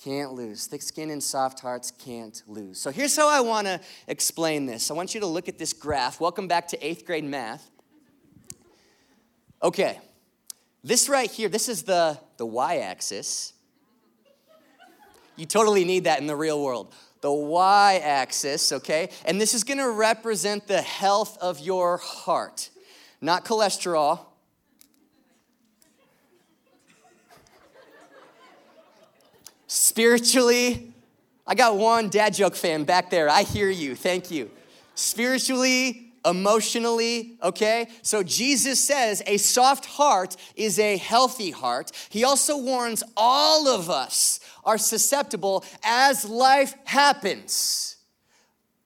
can't 0.02 0.32
lose. 0.32 0.66
Thick 0.66 0.82
skin 0.82 1.10
and 1.10 1.22
soft 1.22 1.60
hearts 1.60 1.92
can't 1.92 2.42
lose. 2.48 2.80
So 2.80 2.90
here's 2.90 3.16
how 3.16 3.28
I 3.28 3.40
want 3.40 3.68
to 3.68 3.80
explain 4.08 4.66
this. 4.66 4.90
I 4.90 4.94
want 4.94 5.14
you 5.14 5.20
to 5.20 5.26
look 5.26 5.48
at 5.48 5.58
this 5.58 5.72
graph. 5.72 6.20
Welcome 6.20 6.48
back 6.48 6.66
to 6.68 6.86
eighth 6.86 7.06
grade 7.06 7.22
math. 7.22 7.70
Okay, 9.62 10.00
this 10.82 11.08
right 11.08 11.30
here, 11.30 11.48
this 11.48 11.68
is 11.68 11.84
the, 11.84 12.18
the 12.36 12.46
y 12.46 12.78
axis. 12.78 13.52
You 15.36 15.46
totally 15.46 15.84
need 15.84 16.04
that 16.04 16.20
in 16.20 16.26
the 16.26 16.36
real 16.36 16.62
world. 16.62 16.94
The 17.20 17.32
y 17.32 18.00
axis, 18.02 18.72
okay? 18.72 19.10
And 19.24 19.40
this 19.40 19.54
is 19.54 19.64
gonna 19.64 19.90
represent 19.90 20.66
the 20.66 20.82
health 20.82 21.38
of 21.40 21.60
your 21.60 21.98
heart, 21.98 22.70
not 23.20 23.44
cholesterol. 23.44 24.20
Spiritually, 29.66 30.92
I 31.46 31.54
got 31.54 31.76
one 31.76 32.08
dad 32.08 32.34
joke 32.34 32.54
fan 32.54 32.84
back 32.84 33.10
there. 33.10 33.28
I 33.28 33.42
hear 33.42 33.70
you. 33.70 33.94
Thank 33.94 34.30
you. 34.30 34.50
Spiritually, 34.94 36.11
emotionally, 36.24 37.36
okay? 37.42 37.88
So 38.02 38.22
Jesus 38.22 38.82
says 38.82 39.22
a 39.26 39.36
soft 39.36 39.86
heart 39.86 40.36
is 40.54 40.78
a 40.78 40.96
healthy 40.96 41.50
heart. 41.50 41.90
He 42.08 42.24
also 42.24 42.56
warns 42.56 43.02
all 43.16 43.68
of 43.68 43.90
us 43.90 44.40
are 44.64 44.78
susceptible 44.78 45.64
as 45.84 46.24
life 46.24 46.74
happens 46.84 47.96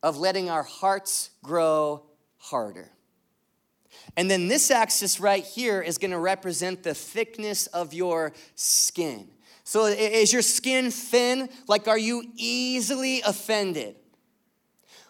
of 0.01 0.17
letting 0.17 0.49
our 0.49 0.63
hearts 0.63 1.29
grow 1.43 2.03
harder. 2.37 2.91
And 4.15 4.31
then 4.31 4.47
this 4.47 4.71
axis 4.71 5.19
right 5.19 5.43
here 5.43 5.81
is 5.81 5.97
going 5.97 6.11
to 6.11 6.19
represent 6.19 6.81
the 6.81 6.93
thickness 6.93 7.67
of 7.67 7.93
your 7.93 8.33
skin. 8.55 9.27
So 9.63 9.85
is 9.85 10.31
your 10.31 10.41
skin 10.41 10.91
thin? 10.91 11.49
Like, 11.67 11.87
are 11.87 11.97
you 11.97 12.23
easily 12.35 13.21
offended? 13.21 13.95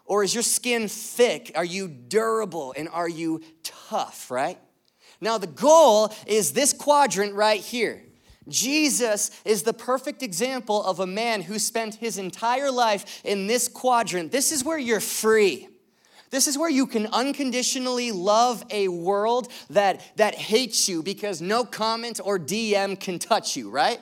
Or 0.07 0.23
is 0.23 0.33
your 0.33 0.43
skin 0.43 0.87
thick? 0.87 1.51
Are 1.55 1.65
you 1.65 1.87
durable 1.89 2.73
and 2.75 2.87
are 2.89 3.09
you 3.09 3.43
tough, 3.61 4.31
right? 4.31 4.57
Now, 5.19 5.37
the 5.37 5.47
goal 5.47 6.13
is 6.25 6.53
this 6.53 6.73
quadrant 6.73 7.35
right 7.35 7.59
here. 7.59 8.01
Jesus 8.47 9.31
is 9.43 9.63
the 9.63 9.73
perfect 9.73 10.23
example 10.23 10.81
of 10.81 11.01
a 11.01 11.07
man 11.07 11.41
who 11.41 11.59
spent 11.59 11.95
his 11.95 12.17
entire 12.17 12.71
life 12.71 13.21
in 13.25 13.47
this 13.47 13.67
quadrant. 13.67 14.31
This 14.31 14.53
is 14.53 14.63
where 14.63 14.77
you're 14.77 15.01
free. 15.01 15.67
This 16.29 16.47
is 16.47 16.57
where 16.57 16.69
you 16.69 16.87
can 16.87 17.07
unconditionally 17.07 18.13
love 18.13 18.63
a 18.69 18.87
world 18.87 19.51
that, 19.69 20.01
that 20.15 20.35
hates 20.35 20.87
you 20.87 21.03
because 21.03 21.41
no 21.41 21.65
comment 21.65 22.21
or 22.23 22.39
DM 22.39 22.97
can 22.97 23.19
touch 23.19 23.57
you, 23.57 23.69
right? 23.69 23.99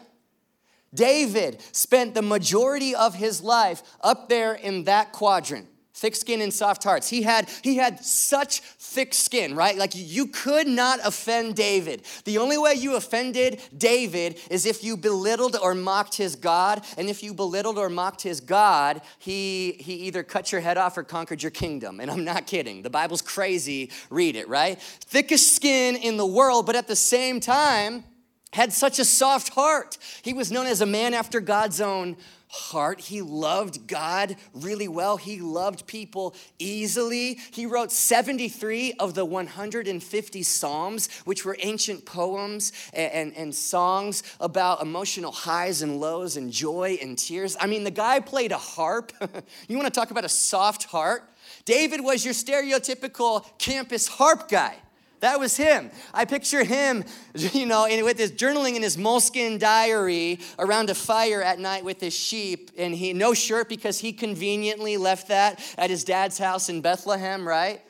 David 0.93 1.61
spent 1.71 2.13
the 2.13 2.21
majority 2.21 2.93
of 2.93 3.15
his 3.15 3.41
life 3.41 3.81
up 4.01 4.29
there 4.29 4.53
in 4.53 4.83
that 4.83 5.11
quadrant 5.11 5.67
thick 5.95 6.15
skin 6.15 6.41
and 6.41 6.53
soft 6.53 6.83
hearts. 6.83 7.09
He 7.09 7.23
had 7.23 7.49
he 7.63 7.77
had 7.77 8.03
such 8.03 8.59
thick 8.59 9.13
skin 9.13 9.55
right? 9.55 9.77
Like 9.77 9.93
you 9.95 10.27
could 10.27 10.67
not 10.67 10.99
offend 11.03 11.55
david. 11.55 12.03
The 12.25 12.37
only 12.37 12.57
way 12.57 12.73
you 12.73 12.95
offended 12.97 13.61
david 13.75 14.39
is 14.51 14.65
if 14.65 14.83
you 14.83 14.97
belittled 14.97 15.55
or 15.55 15.73
mocked 15.73 16.15
his 16.15 16.35
god 16.35 16.83
and 16.97 17.09
if 17.09 17.23
you 17.23 17.33
belittled 17.33 17.77
or 17.77 17.89
mocked 17.89 18.21
his 18.21 18.41
god 18.41 19.01
he 19.19 19.77
he 19.79 19.93
either 20.07 20.21
cut 20.21 20.51
your 20.51 20.59
head 20.59 20.77
off 20.77 20.97
or 20.97 21.03
conquered 21.03 21.41
your 21.41 21.51
kingdom. 21.51 22.01
And 22.01 22.11
i'm 22.11 22.25
not 22.25 22.45
kidding. 22.45 22.81
The 22.81 22.89
bible's 22.89 23.21
crazy. 23.21 23.89
Read 24.09 24.35
it 24.35 24.49
right? 24.49 24.79
Thickest 24.81 25.55
skin 25.55 25.95
in 25.95 26.17
the 26.17 26.27
world 26.27 26.65
but 26.65 26.75
at 26.75 26.87
the 26.87 26.95
same 26.95 27.39
time 27.39 28.03
had 28.51 28.73
such 28.73 28.99
a 28.99 29.05
soft 29.05 29.49
heart. 29.49 29.97
He 30.23 30.33
was 30.33 30.51
known 30.51 30.65
as 30.65 30.81
a 30.81 30.85
man 30.85 31.13
after 31.13 31.39
god's 31.39 31.79
own 31.79 32.17
heart. 32.55 33.01
He 33.01 33.21
loved 33.21 33.87
God 33.87 34.35
really 34.53 34.87
well. 34.87 35.17
He 35.17 35.39
loved 35.39 35.85
people 35.87 36.33
easily. 36.57 37.39
He 37.51 37.65
wrote 37.65 37.91
73 37.91 38.93
of 38.99 39.13
the 39.13 39.25
150 39.25 40.43
Psalms, 40.43 41.09
which 41.25 41.43
were 41.43 41.57
ancient 41.59 42.05
poems 42.05 42.71
and, 42.93 43.11
and, 43.11 43.37
and, 43.37 43.55
songs 43.55 44.23
about 44.39 44.81
emotional 44.81 45.31
highs 45.31 45.81
and 45.81 45.99
lows 45.99 46.37
and 46.37 46.51
joy 46.51 46.97
and 47.01 47.17
tears. 47.17 47.57
I 47.59 47.67
mean, 47.67 47.83
the 47.83 47.91
guy 47.91 48.19
played 48.19 48.51
a 48.51 48.57
harp. 48.57 49.11
you 49.67 49.77
want 49.77 49.93
to 49.93 49.99
talk 49.99 50.11
about 50.11 50.25
a 50.25 50.29
soft 50.29 50.85
heart? 50.85 51.23
David 51.65 52.01
was 52.01 52.23
your 52.23 52.33
stereotypical 52.33 53.45
campus 53.57 54.07
harp 54.07 54.49
guy. 54.49 54.75
That 55.21 55.39
was 55.39 55.57
him. 55.57 55.91
I 56.13 56.25
picture 56.25 56.63
him, 56.63 57.03
you 57.35 57.65
know, 57.65 57.87
with 58.03 58.17
his 58.17 58.31
journaling 58.31 58.75
in 58.75 58.81
his 58.81 58.97
moleskin 58.97 59.57
diary 59.57 60.39
around 60.59 60.89
a 60.89 60.95
fire 60.95 61.41
at 61.41 61.59
night 61.59 61.83
with 61.83 62.01
his 62.01 62.13
sheep, 62.13 62.71
and 62.77 62.93
he 62.93 63.13
no 63.13 63.33
shirt 63.33 63.69
because 63.69 63.99
he 63.99 64.13
conveniently 64.13 64.97
left 64.97 65.29
that 65.29 65.59
at 65.77 65.89
his 65.89 66.03
dad's 66.03 66.37
house 66.37 66.69
in 66.69 66.81
Bethlehem, 66.81 67.47
right? 67.47 67.81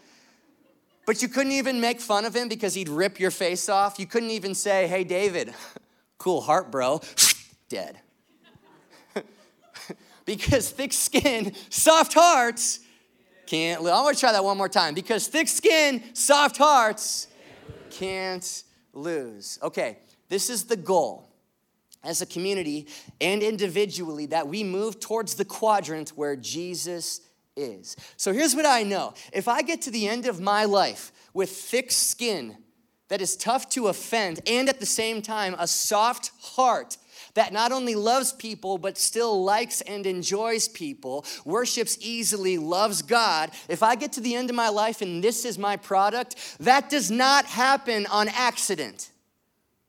But 1.05 1.22
you 1.22 1.27
couldn't 1.27 1.51
even 1.51 1.79
make 1.79 2.00
fun 2.00 2.25
of 2.25 2.36
him 2.36 2.48
because 2.48 2.74
he'd 2.74 2.89
rip 2.89 3.20
your 3.20 3.32
face 3.32 3.70
off. 3.70 4.00
You 4.00 4.08
couldn't 4.08 4.32
even 4.32 4.55
say, 4.55 4.88
"Hey, 4.88 5.03
David, 5.03 5.53
cool 6.17 6.41
heart, 6.41 6.72
bro." 6.72 7.01
Dead. 7.70 8.00
because 10.25 10.70
thick 10.70 10.94
skin, 10.94 11.53
soft 11.70 12.13
hearts 12.13 12.79
can't 13.48 13.82
lose. 13.82 13.92
I'm 13.92 14.04
gonna 14.04 14.16
try 14.16 14.32
that 14.32 14.44
one 14.44 14.58
more 14.58 14.70
time 14.70 14.94
because 14.94 15.28
thick 15.28 15.48
skin, 15.48 16.04
soft 16.14 16.58
hearts 16.58 17.28
can't 17.90 18.64
lose. 18.94 19.60
Okay, 19.62 19.98
this 20.30 20.50
is 20.50 20.66
the 20.66 20.75
goal 20.75 21.30
as 22.04 22.22
a 22.22 22.25
community 22.25 22.88
and 23.20 23.42
individually 23.42 24.28
that 24.28 24.48
we 24.48 24.64
move 24.64 25.00
towards 25.00 25.36
the 25.36 25.46
quadrant 25.46 26.10
where 26.10 26.36
Jesus 26.36 27.22
is. 27.56 27.96
So 28.18 28.34
here's 28.34 28.56
what 28.56 28.66
I 28.66 28.84
know 28.84 29.14
if 29.34 29.48
I 29.48 29.62
get 29.62 29.82
to 29.84 29.92
the 29.92 30.08
end 30.08 30.28
of 30.28 30.40
my 30.40 30.66
life 30.66 31.12
with 31.34 31.50
thick 31.50 31.92
skin 31.92 32.58
that 33.08 33.22
is 33.22 33.36
tough 33.36 33.70
to 33.70 33.88
offend 33.88 34.40
and 34.48 34.68
at 34.70 34.80
the 34.80 34.86
same 34.86 35.22
time 35.22 35.56
a 35.58 35.68
soft 35.68 36.32
heart 36.42 36.98
that 37.34 37.54
not 37.54 37.72
only 37.72 37.96
loves 37.96 38.34
people, 38.34 38.78
but 38.78 38.98
still 38.98 39.44
likes 39.44 39.82
and 39.82 40.06
enjoys 40.06 40.68
people, 40.68 41.26
worships 41.44 41.98
easily, 42.02 42.58
loves 42.58 43.02
God, 43.02 43.52
if 43.70 43.84
I 43.84 43.96
get 43.96 44.14
to 44.14 44.22
the 44.22 44.36
end 44.36 44.50
of 44.50 44.56
my 44.56 44.70
life 44.70 45.02
and 45.02 45.24
this 45.24 45.46
is 45.46 45.58
my 45.58 45.76
product, 45.76 46.36
that 46.60 46.90
does 46.90 47.12
not 47.12 47.46
happen 47.46 48.06
on 48.08 48.28
accident. 48.30 49.12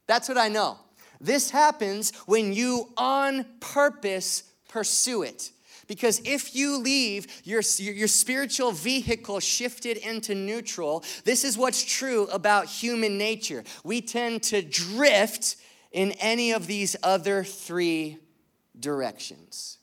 That's 0.06 0.28
what 0.28 0.38
I 0.38 0.48
know. 0.48 0.78
This 1.20 1.50
happens 1.50 2.12
when 2.26 2.52
you 2.52 2.92
on 2.96 3.46
purpose 3.60 4.44
pursue 4.68 5.22
it. 5.22 5.50
Because 5.86 6.20
if 6.24 6.54
you 6.54 6.78
leave 6.78 7.26
your, 7.44 7.62
your 7.78 8.08
spiritual 8.08 8.72
vehicle 8.72 9.38
shifted 9.40 9.98
into 9.98 10.34
neutral, 10.34 11.04
this 11.24 11.44
is 11.44 11.56
what's 11.56 11.84
true 11.84 12.26
about 12.32 12.66
human 12.66 13.16
nature. 13.16 13.62
We 13.84 14.00
tend 14.00 14.42
to 14.44 14.62
drift 14.62 15.56
in 15.96 16.12
any 16.20 16.52
of 16.52 16.66
these 16.66 16.94
other 17.02 17.42
three 17.42 18.18
directions. 18.78 19.78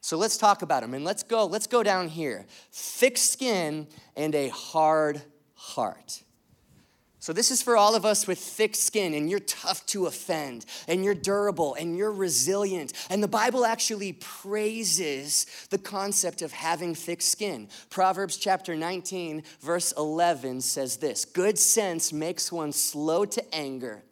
So 0.00 0.16
let's 0.16 0.36
talk 0.36 0.62
about 0.62 0.82
them 0.82 0.94
and 0.94 1.04
let's 1.04 1.22
go 1.22 1.46
let's 1.46 1.68
go 1.68 1.84
down 1.84 2.08
here. 2.08 2.44
Thick 2.72 3.16
skin 3.16 3.86
and 4.16 4.34
a 4.34 4.48
hard 4.48 5.22
heart. 5.54 6.24
So, 7.20 7.32
this 7.32 7.50
is 7.50 7.60
for 7.60 7.76
all 7.76 7.94
of 7.94 8.06
us 8.06 8.26
with 8.26 8.38
thick 8.38 8.76
skin, 8.76 9.12
and 9.12 9.28
you're 9.28 9.40
tough 9.40 9.84
to 9.86 10.06
offend, 10.06 10.64
and 10.86 11.04
you're 11.04 11.16
durable, 11.16 11.74
and 11.74 11.96
you're 11.96 12.12
resilient. 12.12 12.92
And 13.10 13.22
the 13.22 13.28
Bible 13.28 13.66
actually 13.66 14.14
praises 14.14 15.44
the 15.68 15.78
concept 15.78 16.42
of 16.42 16.52
having 16.52 16.94
thick 16.94 17.20
skin. 17.20 17.68
Proverbs 17.90 18.36
chapter 18.36 18.76
19, 18.76 19.42
verse 19.60 19.92
11 19.98 20.60
says 20.60 20.98
this 20.98 21.24
Good 21.24 21.58
sense 21.58 22.12
makes 22.12 22.52
one 22.52 22.72
slow 22.72 23.24
to 23.24 23.54
anger, 23.54 24.04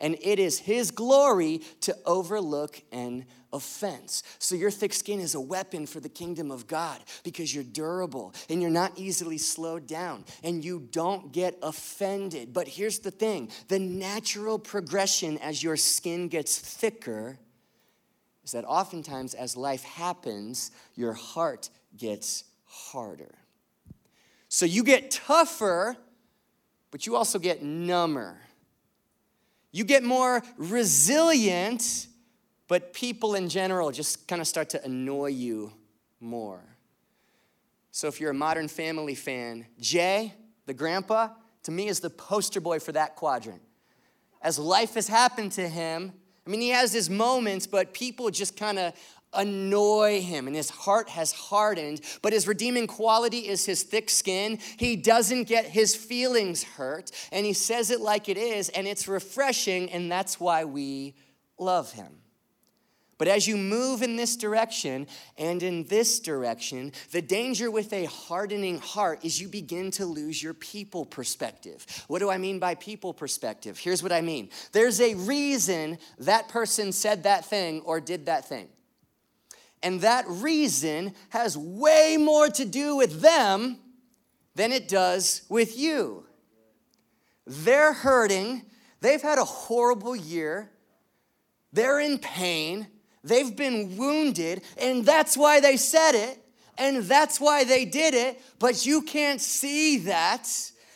and 0.00 0.16
it 0.20 0.38
is 0.38 0.58
his 0.58 0.90
glory 0.90 1.62
to 1.80 1.96
overlook 2.06 2.82
an 2.92 3.26
offense. 3.54 4.22
So, 4.38 4.54
your 4.54 4.70
thick 4.70 4.92
skin 4.92 5.20
is 5.20 5.34
a 5.34 5.40
weapon 5.40 5.86
for 5.86 6.00
the 6.00 6.08
kingdom 6.08 6.50
of 6.50 6.66
God 6.66 7.00
because 7.22 7.54
you're 7.54 7.64
durable 7.64 8.34
and 8.50 8.60
you're 8.60 8.70
not 8.70 8.92
easily 8.98 9.38
slowed 9.38 9.86
down 9.86 10.24
and 10.42 10.62
you 10.62 10.86
don't 10.90 11.32
get 11.32 11.56
offended. 11.62 12.52
But 12.52 12.68
here's 12.68 12.98
the 12.98 13.10
thing 13.10 13.50
the 13.68 13.78
natural 13.78 14.58
progression 14.58 15.38
as 15.38 15.62
your 15.62 15.76
skin 15.76 16.28
gets 16.28 16.58
thicker 16.58 17.38
is 18.44 18.52
that 18.52 18.64
oftentimes 18.64 19.32
as 19.32 19.56
life 19.56 19.84
happens, 19.84 20.70
your 20.94 21.14
heart 21.14 21.70
gets 21.96 22.44
harder. 22.66 23.34
So, 24.48 24.66
you 24.66 24.82
get 24.82 25.10
tougher, 25.10 25.96
but 26.90 27.06
you 27.06 27.16
also 27.16 27.38
get 27.38 27.62
number. 27.62 28.36
You 29.74 29.84
get 29.84 30.02
more 30.02 30.42
resilient 30.56 32.06
but 32.68 32.92
people 32.92 33.34
in 33.34 33.48
general 33.48 33.90
just 33.90 34.26
kind 34.26 34.40
of 34.40 34.48
start 34.48 34.70
to 34.70 34.84
annoy 34.84 35.26
you 35.26 35.72
more. 36.20 36.62
So 37.90 38.08
if 38.08 38.20
you're 38.20 38.30
a 38.30 38.34
modern 38.34 38.68
family 38.68 39.14
fan, 39.14 39.66
Jay, 39.78 40.34
the 40.66 40.74
grandpa, 40.74 41.28
to 41.64 41.70
me 41.70 41.88
is 41.88 42.00
the 42.00 42.10
poster 42.10 42.60
boy 42.60 42.80
for 42.80 42.92
that 42.92 43.16
quadrant. 43.16 43.62
As 44.42 44.58
life 44.58 44.94
has 44.94 45.08
happened 45.08 45.52
to 45.52 45.68
him, 45.68 46.12
I 46.46 46.50
mean, 46.50 46.60
he 46.60 46.70
has 46.70 46.92
his 46.92 47.08
moments, 47.08 47.66
but 47.66 47.94
people 47.94 48.30
just 48.30 48.56
kind 48.56 48.78
of 48.78 48.92
annoy 49.36 50.20
him 50.20 50.46
and 50.46 50.56
his 50.56 50.70
heart 50.70 51.08
has 51.08 51.32
hardened. 51.32 52.00
But 52.22 52.32
his 52.32 52.46
redeeming 52.48 52.86
quality 52.86 53.48
is 53.48 53.66
his 53.66 53.82
thick 53.82 54.10
skin. 54.10 54.58
He 54.76 54.96
doesn't 54.96 55.44
get 55.44 55.66
his 55.66 55.94
feelings 55.94 56.62
hurt 56.62 57.10
and 57.32 57.46
he 57.46 57.52
says 57.52 57.90
it 57.90 58.00
like 58.00 58.28
it 58.28 58.36
is, 58.36 58.68
and 58.70 58.86
it's 58.86 59.08
refreshing, 59.08 59.90
and 59.90 60.10
that's 60.10 60.38
why 60.38 60.64
we 60.64 61.14
love 61.58 61.92
him. 61.92 62.18
But 63.16 63.28
as 63.28 63.46
you 63.46 63.56
move 63.56 64.02
in 64.02 64.16
this 64.16 64.36
direction 64.36 65.06
and 65.38 65.62
in 65.62 65.84
this 65.84 66.18
direction, 66.18 66.92
the 67.12 67.22
danger 67.22 67.70
with 67.70 67.92
a 67.92 68.06
hardening 68.06 68.78
heart 68.78 69.24
is 69.24 69.40
you 69.40 69.48
begin 69.48 69.92
to 69.92 70.04
lose 70.04 70.42
your 70.42 70.54
people 70.54 71.04
perspective. 71.04 71.86
What 72.08 72.18
do 72.18 72.28
I 72.28 72.38
mean 72.38 72.58
by 72.58 72.74
people 72.74 73.14
perspective? 73.14 73.78
Here's 73.78 74.02
what 74.02 74.12
I 74.12 74.20
mean 74.20 74.50
there's 74.72 75.00
a 75.00 75.14
reason 75.14 75.98
that 76.18 76.48
person 76.48 76.90
said 76.90 77.22
that 77.22 77.44
thing 77.44 77.82
or 77.82 78.00
did 78.00 78.26
that 78.26 78.48
thing. 78.48 78.68
And 79.84 80.00
that 80.00 80.24
reason 80.26 81.14
has 81.28 81.56
way 81.56 82.16
more 82.18 82.48
to 82.48 82.64
do 82.64 82.96
with 82.96 83.20
them 83.20 83.78
than 84.56 84.72
it 84.72 84.88
does 84.88 85.42
with 85.48 85.78
you. 85.78 86.24
They're 87.46 87.92
hurting, 87.92 88.62
they've 89.00 89.22
had 89.22 89.38
a 89.38 89.44
horrible 89.44 90.16
year, 90.16 90.70
they're 91.72 92.00
in 92.00 92.18
pain 92.18 92.88
They've 93.24 93.56
been 93.56 93.96
wounded, 93.96 94.62
and 94.76 95.04
that's 95.04 95.34
why 95.34 95.60
they 95.60 95.78
said 95.78 96.12
it, 96.12 96.38
and 96.76 96.98
that's 97.04 97.40
why 97.40 97.64
they 97.64 97.86
did 97.86 98.12
it, 98.12 98.40
but 98.58 98.84
you 98.84 99.00
can't 99.00 99.40
see 99.40 99.98
that 99.98 100.46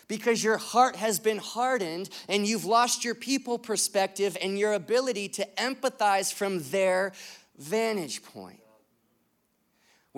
because 0.08 0.44
your 0.44 0.58
heart 0.58 0.96
has 0.96 1.18
been 1.18 1.38
hardened 1.38 2.10
and 2.28 2.46
you've 2.46 2.64
lost 2.64 3.04
your 3.04 3.14
people 3.14 3.58
perspective 3.58 4.36
and 4.42 4.58
your 4.58 4.74
ability 4.74 5.28
to 5.28 5.46
empathize 5.56 6.32
from 6.32 6.62
their 6.64 7.12
vantage 7.58 8.22
point. 8.22 8.60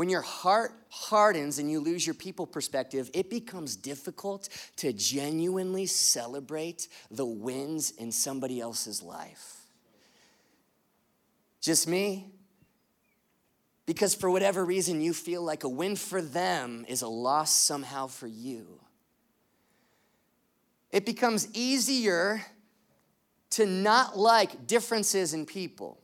When 0.01 0.09
your 0.09 0.23
heart 0.23 0.73
hardens 0.89 1.59
and 1.59 1.71
you 1.71 1.79
lose 1.79 2.07
your 2.07 2.15
people 2.15 2.47
perspective, 2.47 3.11
it 3.13 3.29
becomes 3.29 3.77
difficult 3.77 4.49
to 4.77 4.95
genuinely 4.95 5.85
celebrate 5.85 6.89
the 7.11 7.27
wins 7.27 7.91
in 7.91 8.11
somebody 8.11 8.63
else's 8.63 9.03
life. 9.03 9.57
Just 11.61 11.87
me? 11.87 12.33
Because 13.85 14.15
for 14.15 14.31
whatever 14.31 14.65
reason, 14.65 15.03
you 15.03 15.13
feel 15.13 15.43
like 15.43 15.65
a 15.65 15.69
win 15.69 15.97
for 15.97 16.23
them 16.23 16.87
is 16.89 17.03
a 17.03 17.07
loss 17.07 17.53
somehow 17.53 18.07
for 18.07 18.27
you. 18.27 18.81
It 20.91 21.05
becomes 21.05 21.47
easier 21.53 22.41
to 23.51 23.67
not 23.67 24.17
like 24.17 24.67
differences 24.67 25.35
in 25.35 25.45
people. 25.45 26.00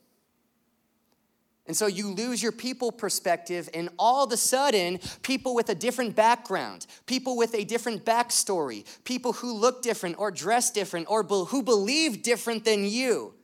And 1.66 1.76
so 1.76 1.86
you 1.86 2.08
lose 2.08 2.42
your 2.42 2.52
people 2.52 2.92
perspective, 2.92 3.68
and 3.74 3.88
all 3.98 4.24
of 4.24 4.32
a 4.32 4.36
sudden, 4.36 5.00
people 5.22 5.54
with 5.54 5.68
a 5.68 5.74
different 5.74 6.14
background, 6.14 6.86
people 7.06 7.36
with 7.36 7.54
a 7.54 7.64
different 7.64 8.04
backstory, 8.04 8.84
people 9.04 9.32
who 9.32 9.52
look 9.52 9.82
different 9.82 10.18
or 10.18 10.30
dress 10.30 10.70
different 10.70 11.08
or 11.10 11.22
who 11.22 11.62
believe 11.62 12.22
different 12.22 12.64
than 12.64 12.84
you, 12.84 13.34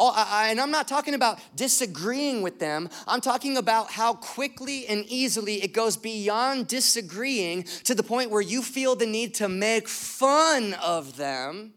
Oh, 0.00 0.42
and 0.48 0.60
I'm 0.60 0.72
not 0.72 0.88
talking 0.88 1.14
about 1.14 1.38
disagreeing 1.54 2.42
with 2.42 2.58
them. 2.58 2.90
I'm 3.06 3.20
talking 3.20 3.56
about 3.56 3.92
how 3.92 4.14
quickly 4.14 4.88
and 4.88 5.04
easily 5.06 5.62
it 5.62 5.72
goes 5.72 5.96
beyond 5.96 6.66
disagreeing 6.66 7.62
to 7.84 7.94
the 7.94 8.02
point 8.02 8.30
where 8.30 8.42
you 8.42 8.62
feel 8.62 8.96
the 8.96 9.06
need 9.06 9.34
to 9.36 9.48
make 9.48 9.88
fun 9.88 10.74
of 10.74 11.16
them 11.16 11.74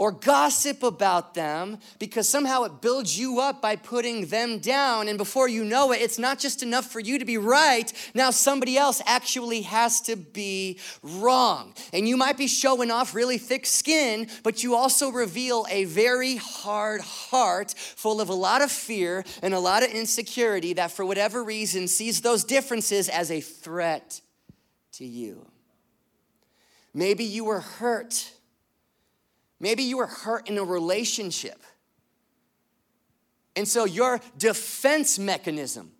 or 0.00 0.10
gossip 0.10 0.82
about 0.82 1.34
them 1.34 1.76
because 1.98 2.26
somehow 2.26 2.62
it 2.62 2.80
builds 2.80 3.18
you 3.18 3.38
up 3.38 3.60
by 3.60 3.76
putting 3.76 4.24
them 4.24 4.58
down. 4.58 5.08
And 5.08 5.18
before 5.18 5.46
you 5.46 5.62
know 5.62 5.92
it, 5.92 6.00
it's 6.00 6.18
not 6.18 6.38
just 6.38 6.62
enough 6.62 6.86
for 6.86 7.00
you 7.00 7.18
to 7.18 7.26
be 7.26 7.36
right. 7.36 7.92
Now 8.14 8.30
somebody 8.30 8.78
else 8.78 9.02
actually 9.04 9.60
has 9.60 10.00
to 10.02 10.16
be 10.16 10.78
wrong. 11.02 11.74
And 11.92 12.08
you 12.08 12.16
might 12.16 12.38
be 12.38 12.46
showing 12.46 12.90
off 12.90 13.14
really 13.14 13.36
thick 13.36 13.66
skin, 13.66 14.28
but 14.42 14.62
you 14.64 14.74
also 14.74 15.10
reveal 15.10 15.66
a 15.70 15.84
very 15.84 16.36
hard 16.36 17.02
heart 17.02 17.74
full 17.76 18.22
of 18.22 18.30
a 18.30 18.34
lot 18.34 18.62
of 18.62 18.72
fear 18.72 19.22
and 19.42 19.52
a 19.52 19.60
lot 19.60 19.82
of 19.82 19.90
insecurity 19.90 20.72
that, 20.72 20.92
for 20.92 21.04
whatever 21.04 21.44
reason, 21.44 21.86
sees 21.86 22.22
those 22.22 22.42
differences 22.42 23.10
as 23.10 23.30
a 23.30 23.42
threat 23.42 24.22
to 24.92 25.04
you. 25.04 25.46
Maybe 26.94 27.24
you 27.24 27.44
were 27.44 27.60
hurt 27.60 28.32
Maybe 29.60 29.82
you 29.82 29.98
were 29.98 30.06
hurt 30.06 30.48
in 30.48 30.56
a 30.58 30.64
relationship. 30.64 31.62
And 33.54 33.68
so 33.68 33.84
your 33.84 34.20
defense 34.38 35.18
mechanism, 35.18 35.92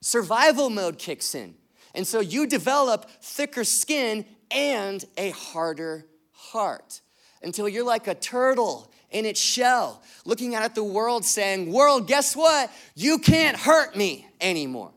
survival 0.00 0.70
mode 0.70 0.98
kicks 0.98 1.34
in. 1.34 1.54
And 1.94 2.06
so 2.06 2.20
you 2.20 2.46
develop 2.46 3.10
thicker 3.20 3.64
skin 3.64 4.24
and 4.50 5.04
a 5.18 5.30
harder 5.30 6.06
heart 6.32 7.02
until 7.42 7.68
you're 7.68 7.84
like 7.84 8.06
a 8.06 8.14
turtle 8.14 8.90
in 9.10 9.26
its 9.26 9.40
shell, 9.40 10.02
looking 10.24 10.54
out 10.54 10.62
at 10.62 10.74
the 10.74 10.84
world 10.84 11.24
saying, 11.24 11.70
World, 11.70 12.06
guess 12.06 12.34
what? 12.34 12.70
You 12.94 13.18
can't 13.18 13.58
hurt 13.58 13.94
me 13.94 14.26
anymore 14.40 14.92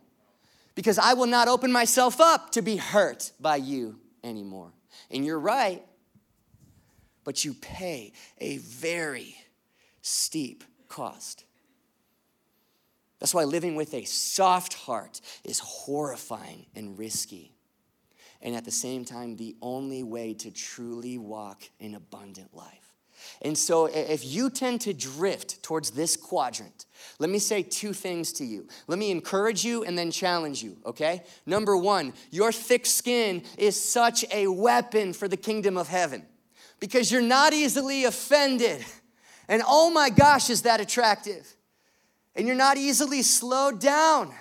because 0.73 0.97
I 0.97 1.13
will 1.13 1.27
not 1.27 1.49
open 1.49 1.71
myself 1.71 2.21
up 2.21 2.51
to 2.53 2.61
be 2.61 2.77
hurt 2.77 3.31
by 3.41 3.57
you 3.57 3.99
anymore. 4.23 4.71
And 5.11 5.25
you're 5.25 5.39
right 5.39 5.83
but 7.25 7.43
you 7.43 7.53
pay 7.53 8.13
a 8.37 8.57
very 8.59 9.35
steep 10.01 10.63
cost. 10.87 11.43
That's 13.19 13.33
why 13.33 13.43
living 13.43 13.75
with 13.75 13.93
a 13.93 14.05
soft 14.05 14.75
heart 14.75 15.19
is 15.43 15.59
horrifying 15.59 16.67
and 16.75 16.97
risky. 16.97 17.51
And 18.41 18.55
at 18.55 18.63
the 18.63 18.71
same 18.71 19.03
time, 19.03 19.35
the 19.35 19.55
only 19.61 20.03
way 20.03 20.35
to 20.35 20.51
truly 20.51 21.17
walk 21.17 21.63
an 21.81 21.95
abundant 21.95 22.53
life. 22.53 22.93
And 23.41 23.57
so 23.57 23.85
if 23.85 24.25
you 24.25 24.49
tend 24.49 24.81
to 24.81 24.93
drift 24.93 25.63
towards 25.63 25.91
this 25.91 26.15
quadrant, 26.15 26.85
let 27.17 27.29
me 27.29 27.39
say 27.39 27.63
two 27.63 27.93
things 27.93 28.33
to 28.33 28.45
you. 28.45 28.67
Let 28.87 28.99
me 28.99 29.09
encourage 29.09 29.63
you 29.63 29.83
and 29.83 29.97
then 29.97 30.11
challenge 30.11 30.61
you, 30.61 30.77
okay? 30.85 31.23
Number 31.45 31.75
one, 31.75 32.13
your 32.29 32.51
thick 32.51 32.85
skin 32.85 33.43
is 33.57 33.81
such 33.81 34.25
a 34.31 34.47
weapon 34.47 35.13
for 35.13 35.27
the 35.27 35.37
kingdom 35.37 35.77
of 35.77 35.87
heaven 35.87 36.25
because 36.79 37.11
you're 37.11 37.21
not 37.21 37.53
easily 37.53 38.05
offended. 38.05 38.83
And 39.47 39.61
oh 39.65 39.89
my 39.89 40.09
gosh, 40.09 40.49
is 40.49 40.63
that 40.63 40.81
attractive? 40.81 41.55
And 42.35 42.47
you're 42.47 42.55
not 42.55 42.77
easily 42.77 43.21
slowed 43.21 43.79
down. 43.79 44.33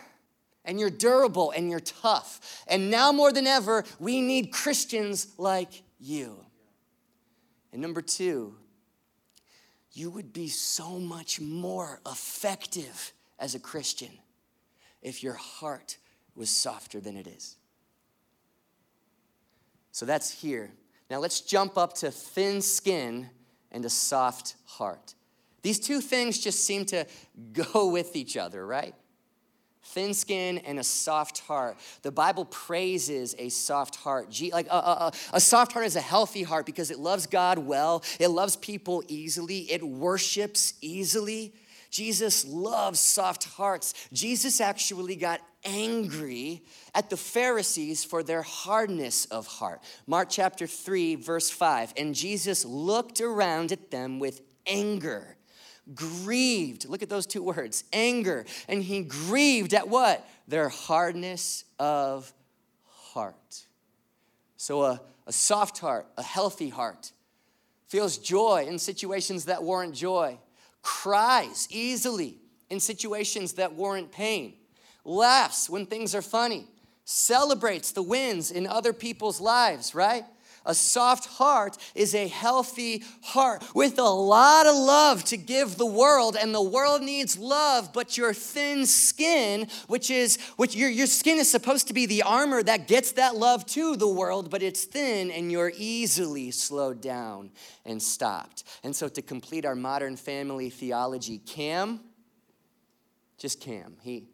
And 0.64 0.80
you're 0.80 0.90
durable 0.90 1.50
and 1.50 1.70
you're 1.70 1.80
tough. 1.80 2.64
And 2.66 2.90
now 2.90 3.12
more 3.12 3.32
than 3.32 3.46
ever, 3.46 3.84
we 3.98 4.22
need 4.22 4.50
Christians 4.50 5.28
like 5.36 5.82
you. 6.00 6.38
And 7.72 7.82
number 7.82 8.00
two, 8.00 8.54
you 9.92 10.10
would 10.10 10.32
be 10.32 10.48
so 10.48 10.98
much 10.98 11.40
more 11.40 12.00
effective 12.06 13.12
as 13.38 13.54
a 13.54 13.60
Christian 13.60 14.10
if 15.02 15.22
your 15.22 15.34
heart 15.34 15.98
was 16.34 16.50
softer 16.50 17.00
than 17.00 17.16
it 17.16 17.26
is. 17.26 17.56
So 19.92 20.06
that's 20.06 20.30
here. 20.30 20.72
Now 21.10 21.18
let's 21.18 21.40
jump 21.40 21.76
up 21.76 21.94
to 21.94 22.10
thin 22.10 22.62
skin 22.62 23.28
and 23.70 23.84
a 23.84 23.90
soft 23.90 24.56
heart. 24.64 25.14
These 25.62 25.80
two 25.80 26.00
things 26.00 26.38
just 26.38 26.64
seem 26.64 26.84
to 26.86 27.06
go 27.52 27.88
with 27.88 28.16
each 28.16 28.36
other, 28.36 28.64
right? 28.66 28.94
Thin 29.82 30.14
skin 30.14 30.58
and 30.58 30.78
a 30.78 30.84
soft 30.84 31.40
heart. 31.40 31.76
The 32.02 32.10
Bible 32.10 32.46
praises 32.46 33.34
a 33.38 33.50
soft 33.50 33.96
heart. 33.96 34.34
Like 34.52 34.66
a, 34.66 34.74
a, 34.74 35.12
a, 35.34 35.40
soft 35.40 35.72
heart 35.72 35.84
is 35.84 35.94
a 35.94 36.00
healthy 36.00 36.42
heart 36.42 36.64
because 36.64 36.90
it 36.90 36.98
loves 36.98 37.26
God 37.26 37.58
well, 37.58 38.02
it 38.18 38.28
loves 38.28 38.56
people 38.56 39.04
easily, 39.08 39.70
it 39.70 39.82
worships 39.82 40.74
easily. 40.80 41.52
Jesus 41.90 42.44
loves 42.44 42.98
soft 42.98 43.44
hearts. 43.44 43.94
Jesus 44.12 44.60
actually 44.60 45.14
got 45.14 45.40
angry 45.64 46.62
at 46.94 47.10
the 47.10 47.16
Pharisees 47.16 48.04
for 48.04 48.22
their 48.22 48.42
hardness 48.42 49.24
of 49.26 49.46
heart. 49.46 49.80
Mark 50.06 50.28
chapter 50.30 50.66
3, 50.66 51.16
verse 51.16 51.50
5. 51.50 51.94
And 51.96 52.14
Jesus 52.14 52.64
looked 52.64 53.20
around 53.20 53.72
at 53.72 53.90
them 53.90 54.18
with 54.18 54.40
anger, 54.66 55.36
grieved. 55.94 56.88
Look 56.88 57.02
at 57.02 57.08
those 57.08 57.26
two 57.26 57.42
words 57.42 57.84
anger. 57.92 58.44
And 58.68 58.82
he 58.82 59.02
grieved 59.02 59.74
at 59.74 59.88
what? 59.88 60.26
Their 60.48 60.68
hardness 60.68 61.64
of 61.78 62.32
heart. 62.86 63.66
So, 64.56 64.82
a, 64.82 65.00
a 65.26 65.32
soft 65.32 65.78
heart, 65.78 66.06
a 66.16 66.22
healthy 66.22 66.68
heart, 66.68 67.12
feels 67.86 68.18
joy 68.18 68.66
in 68.66 68.78
situations 68.78 69.44
that 69.44 69.62
warrant 69.62 69.94
joy 69.94 70.38
cries 70.82 71.66
easily 71.70 72.38
in 72.70 72.80
situations 72.80 73.54
that 73.54 73.74
warrant 73.74 74.12
pain, 74.12 74.54
laughs 75.04 75.68
when 75.68 75.86
things 75.86 76.14
are 76.14 76.22
funny, 76.22 76.66
celebrates 77.04 77.92
the 77.92 78.02
wins 78.02 78.50
in 78.50 78.66
other 78.66 78.92
people's 78.92 79.40
lives, 79.40 79.94
right? 79.94 80.24
A 80.66 80.74
soft 80.74 81.26
heart 81.26 81.76
is 81.94 82.14
a 82.14 82.26
healthy 82.26 83.02
heart 83.22 83.62
with 83.74 83.98
a 83.98 84.02
lot 84.02 84.66
of 84.66 84.74
love 84.74 85.22
to 85.24 85.36
give 85.36 85.76
the 85.76 85.86
world, 85.86 86.36
and 86.40 86.54
the 86.54 86.62
world 86.62 87.02
needs 87.02 87.36
love, 87.36 87.92
but 87.92 88.16
your 88.16 88.32
thin 88.32 88.86
skin, 88.86 89.68
which 89.88 90.10
is 90.10 90.38
which 90.56 90.74
your, 90.74 90.88
your 90.88 91.06
skin 91.06 91.36
is 91.38 91.50
supposed 91.50 91.88
to 91.88 91.94
be 91.94 92.06
the 92.06 92.22
armor 92.22 92.62
that 92.62 92.88
gets 92.88 93.12
that 93.12 93.36
love 93.36 93.66
to 93.66 93.96
the 93.96 94.08
world, 94.08 94.50
but 94.50 94.62
it's 94.62 94.84
thin 94.84 95.30
and 95.30 95.52
you're 95.52 95.72
easily 95.76 96.50
slowed 96.50 97.02
down 97.02 97.50
and 97.84 98.02
stopped. 98.02 98.64
And 98.82 98.96
so 98.96 99.08
to 99.08 99.20
complete 99.20 99.66
our 99.66 99.76
modern 99.76 100.16
family 100.16 100.70
theology, 100.70 101.38
Cam, 101.38 102.00
just 103.36 103.60
Cam, 103.60 103.96
he 104.00 104.28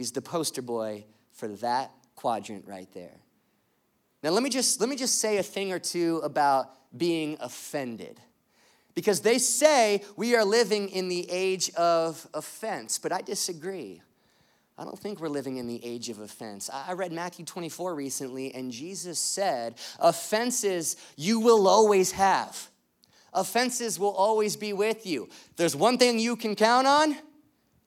he's 0.00 0.12
the 0.12 0.22
poster 0.22 0.62
boy 0.62 1.04
for 1.32 1.48
that 1.48 1.92
quadrant 2.16 2.66
right 2.66 2.88
there. 2.94 3.18
Now 4.22 4.30
let 4.30 4.42
me 4.42 4.50
just 4.50 4.80
let 4.80 4.88
me 4.88 4.96
just 4.96 5.18
say 5.18 5.36
a 5.38 5.42
thing 5.42 5.72
or 5.72 5.78
two 5.78 6.20
about 6.24 6.70
being 6.96 7.36
offended. 7.40 8.20
Because 8.94 9.20
they 9.20 9.38
say 9.38 10.02
we 10.16 10.34
are 10.34 10.44
living 10.44 10.88
in 10.88 11.08
the 11.08 11.30
age 11.30 11.70
of 11.74 12.26
offense, 12.34 12.98
but 12.98 13.12
I 13.12 13.20
disagree. 13.20 14.02
I 14.76 14.84
don't 14.84 14.98
think 14.98 15.20
we're 15.20 15.28
living 15.28 15.58
in 15.58 15.68
the 15.68 15.84
age 15.84 16.08
of 16.08 16.18
offense. 16.18 16.70
I 16.72 16.94
read 16.94 17.12
Matthew 17.12 17.44
24 17.44 17.94
recently, 17.94 18.54
and 18.54 18.72
Jesus 18.72 19.18
said, 19.18 19.74
Offenses 19.98 20.96
you 21.16 21.38
will 21.40 21.68
always 21.68 22.12
have. 22.12 22.70
Offenses 23.32 23.98
will 23.98 24.12
always 24.12 24.56
be 24.56 24.72
with 24.72 25.06
you. 25.06 25.28
There's 25.56 25.76
one 25.76 25.98
thing 25.98 26.18
you 26.18 26.34
can 26.34 26.56
count 26.56 26.86
on 26.86 27.16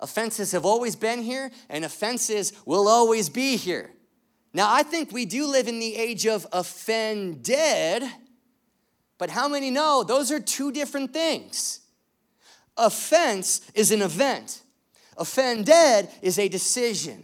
offenses 0.04 0.52
have 0.52 0.66
always 0.66 0.96
been 0.96 1.24
here, 1.24 1.50
and 1.70 1.86
offenses 1.86 2.52
will 2.66 2.88
always 2.88 3.30
be 3.30 3.56
here. 3.56 3.90
Now, 4.54 4.72
I 4.72 4.84
think 4.84 5.12
we 5.12 5.26
do 5.26 5.48
live 5.48 5.68
in 5.68 5.80
the 5.80 5.96
age 5.96 6.28
of 6.28 6.46
offended, 6.52 8.04
but 9.18 9.30
how 9.30 9.48
many 9.48 9.72
know 9.72 10.04
those 10.04 10.32
are 10.32 10.40
two 10.40 10.72
different 10.72 11.14
things? 11.14 11.80
Offense 12.78 13.62
is 13.74 13.92
an 13.92 14.02
event, 14.02 14.62
offended 15.18 16.10
is 16.22 16.38
a 16.38 16.50
decision. 16.50 17.24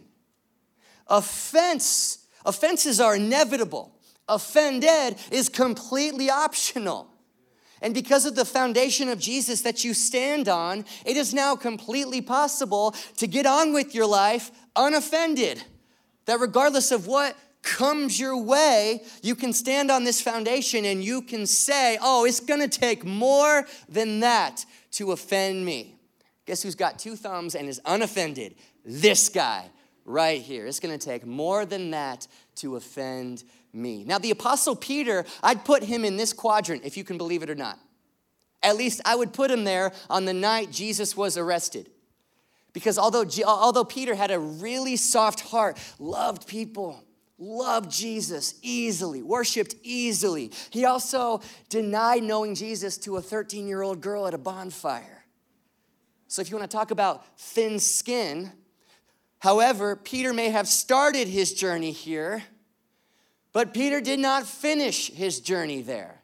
Offense, 1.07 2.19
offenses 2.45 2.99
are 2.99 3.15
inevitable. 3.15 3.95
Offended 4.27 5.17
is 5.31 5.49
completely 5.49 6.29
optional. 6.29 7.08
And 7.81 7.93
because 7.93 8.25
of 8.25 8.35
the 8.35 8.45
foundation 8.45 9.09
of 9.09 9.19
Jesus 9.19 9.61
that 9.61 9.83
you 9.83 9.93
stand 9.93 10.49
on, 10.49 10.85
it 11.05 11.15
is 11.17 11.33
now 11.33 11.55
completely 11.55 12.21
possible 12.21 12.93
to 13.17 13.27
get 13.27 13.45
on 13.45 13.73
with 13.73 13.95
your 13.95 14.05
life 14.05 14.51
unoffended. 14.75 15.63
That 16.25 16.39
regardless 16.39 16.91
of 16.91 17.07
what 17.07 17.35
comes 17.61 18.19
your 18.19 18.37
way, 18.41 19.03
you 19.21 19.35
can 19.35 19.53
stand 19.53 19.91
on 19.91 20.03
this 20.03 20.21
foundation 20.21 20.85
and 20.85 21.03
you 21.03 21.21
can 21.21 21.45
say, 21.45 21.97
oh, 22.01 22.25
it's 22.25 22.39
gonna 22.39 22.67
take 22.67 23.05
more 23.05 23.65
than 23.87 24.21
that 24.21 24.65
to 24.91 25.11
offend 25.11 25.65
me. 25.65 25.95
Guess 26.45 26.63
who's 26.63 26.75
got 26.75 26.99
two 26.99 27.15
thumbs 27.15 27.55
and 27.55 27.67
is 27.67 27.81
unoffended? 27.85 28.55
This 28.85 29.29
guy 29.29 29.69
right 30.05 30.41
here. 30.41 30.65
It's 30.65 30.79
gonna 30.79 30.97
take 30.97 31.25
more 31.25 31.65
than 31.65 31.91
that 31.91 32.27
to 32.55 32.75
offend 32.75 33.43
me. 33.73 34.03
Now, 34.03 34.17
the 34.17 34.31
Apostle 34.31 34.75
Peter, 34.75 35.25
I'd 35.43 35.65
put 35.65 35.83
him 35.83 36.03
in 36.03 36.17
this 36.17 36.33
quadrant, 36.33 36.83
if 36.85 36.97
you 36.97 37.03
can 37.03 37.17
believe 37.17 37.43
it 37.43 37.49
or 37.49 37.55
not. 37.55 37.79
At 38.61 38.75
least 38.75 39.01
I 39.05 39.15
would 39.15 39.33
put 39.33 39.51
him 39.51 39.63
there 39.63 39.93
on 40.09 40.25
the 40.25 40.33
night 40.33 40.71
Jesus 40.71 41.15
was 41.15 41.37
arrested. 41.37 41.89
Because 42.73 42.97
although, 42.97 43.25
although 43.45 43.83
Peter 43.83 44.15
had 44.15 44.31
a 44.31 44.39
really 44.39 44.95
soft 44.95 45.39
heart, 45.39 45.77
loved 45.97 46.47
people, 46.47 47.03
loved 47.37 47.89
Jesus 47.89 48.55
easily, 48.61 49.23
worshiped 49.23 49.75
easily, 49.81 50.51
he 50.69 50.85
also 50.85 51.41
denied 51.69 52.23
knowing 52.23 52.53
Jesus 52.53 52.97
to 52.99 53.17
a 53.17 53.21
13 53.21 53.67
year 53.67 53.81
old 53.81 54.01
girl 54.01 54.27
at 54.27 54.33
a 54.33 54.37
bonfire. 54.37 55.25
So, 56.27 56.41
if 56.41 56.51
you 56.51 56.57
want 56.57 56.69
to 56.69 56.77
talk 56.77 56.91
about 56.91 57.25
thin 57.39 57.79
skin, 57.79 58.51
however, 59.39 59.95
Peter 59.95 60.31
may 60.31 60.49
have 60.49 60.67
started 60.67 61.27
his 61.27 61.53
journey 61.53 61.91
here, 61.91 62.43
but 63.53 63.73
Peter 63.73 64.01
did 64.01 64.19
not 64.19 64.45
finish 64.45 65.11
his 65.11 65.39
journey 65.39 65.81
there 65.81 66.19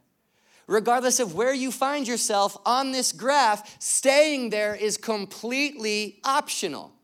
regardless 0.68 1.20
of 1.20 1.36
where 1.36 1.54
you 1.54 1.72
find 1.72 2.08
yourself 2.08 2.58
on 2.66 2.92
this 2.92 3.12
graph, 3.12 3.76
staying 3.80 4.50
there 4.50 4.76
is 4.76 4.98
completely 4.98 6.20
optional. 6.24 6.95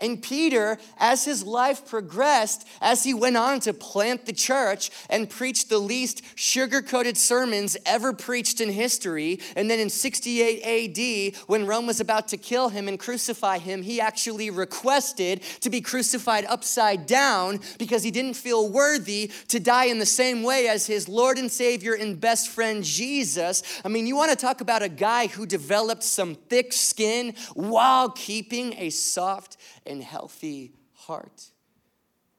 And 0.00 0.22
Peter, 0.22 0.78
as 0.98 1.24
his 1.24 1.42
life 1.42 1.84
progressed, 1.84 2.66
as 2.80 3.02
he 3.02 3.14
went 3.14 3.36
on 3.36 3.58
to 3.60 3.74
plant 3.74 4.26
the 4.26 4.32
church 4.32 4.90
and 5.10 5.28
preach 5.28 5.68
the 5.68 5.78
least 5.78 6.22
sugar 6.36 6.82
coated 6.82 7.16
sermons 7.16 7.76
ever 7.84 8.12
preached 8.12 8.60
in 8.60 8.70
history, 8.70 9.40
and 9.56 9.68
then 9.68 9.80
in 9.80 9.90
68 9.90 11.34
AD, 11.34 11.40
when 11.48 11.66
Rome 11.66 11.86
was 11.86 11.98
about 11.98 12.28
to 12.28 12.36
kill 12.36 12.68
him 12.68 12.86
and 12.86 12.98
crucify 12.98 13.58
him, 13.58 13.82
he 13.82 14.00
actually 14.00 14.50
requested 14.50 15.42
to 15.60 15.70
be 15.70 15.80
crucified 15.80 16.44
upside 16.44 17.06
down 17.06 17.58
because 17.78 18.04
he 18.04 18.12
didn't 18.12 18.34
feel 18.34 18.68
worthy 18.68 19.32
to 19.48 19.58
die 19.58 19.86
in 19.86 19.98
the 19.98 20.06
same 20.06 20.44
way 20.44 20.68
as 20.68 20.86
his 20.86 21.08
Lord 21.08 21.38
and 21.38 21.50
Savior 21.50 21.94
and 21.94 22.20
best 22.20 22.48
friend 22.48 22.84
Jesus. 22.84 23.62
I 23.84 23.88
mean, 23.88 24.06
you 24.06 24.14
want 24.14 24.30
to 24.30 24.36
talk 24.36 24.60
about 24.60 24.82
a 24.82 24.88
guy 24.88 25.26
who 25.26 25.44
developed 25.44 26.04
some 26.04 26.36
thick 26.36 26.72
skin 26.72 27.34
while 27.54 28.10
keeping 28.10 28.74
a 28.74 28.90
soft 28.90 29.56
and 29.88 30.02
healthy 30.02 30.72
heart. 30.94 31.50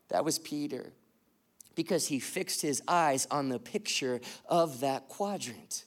That 0.09 0.25
was 0.25 0.39
Peter 0.39 0.93
because 1.75 2.07
he 2.07 2.19
fixed 2.19 2.61
his 2.61 2.81
eyes 2.87 3.27
on 3.31 3.49
the 3.49 3.59
picture 3.59 4.19
of 4.47 4.81
that 4.81 5.07
quadrant, 5.07 5.85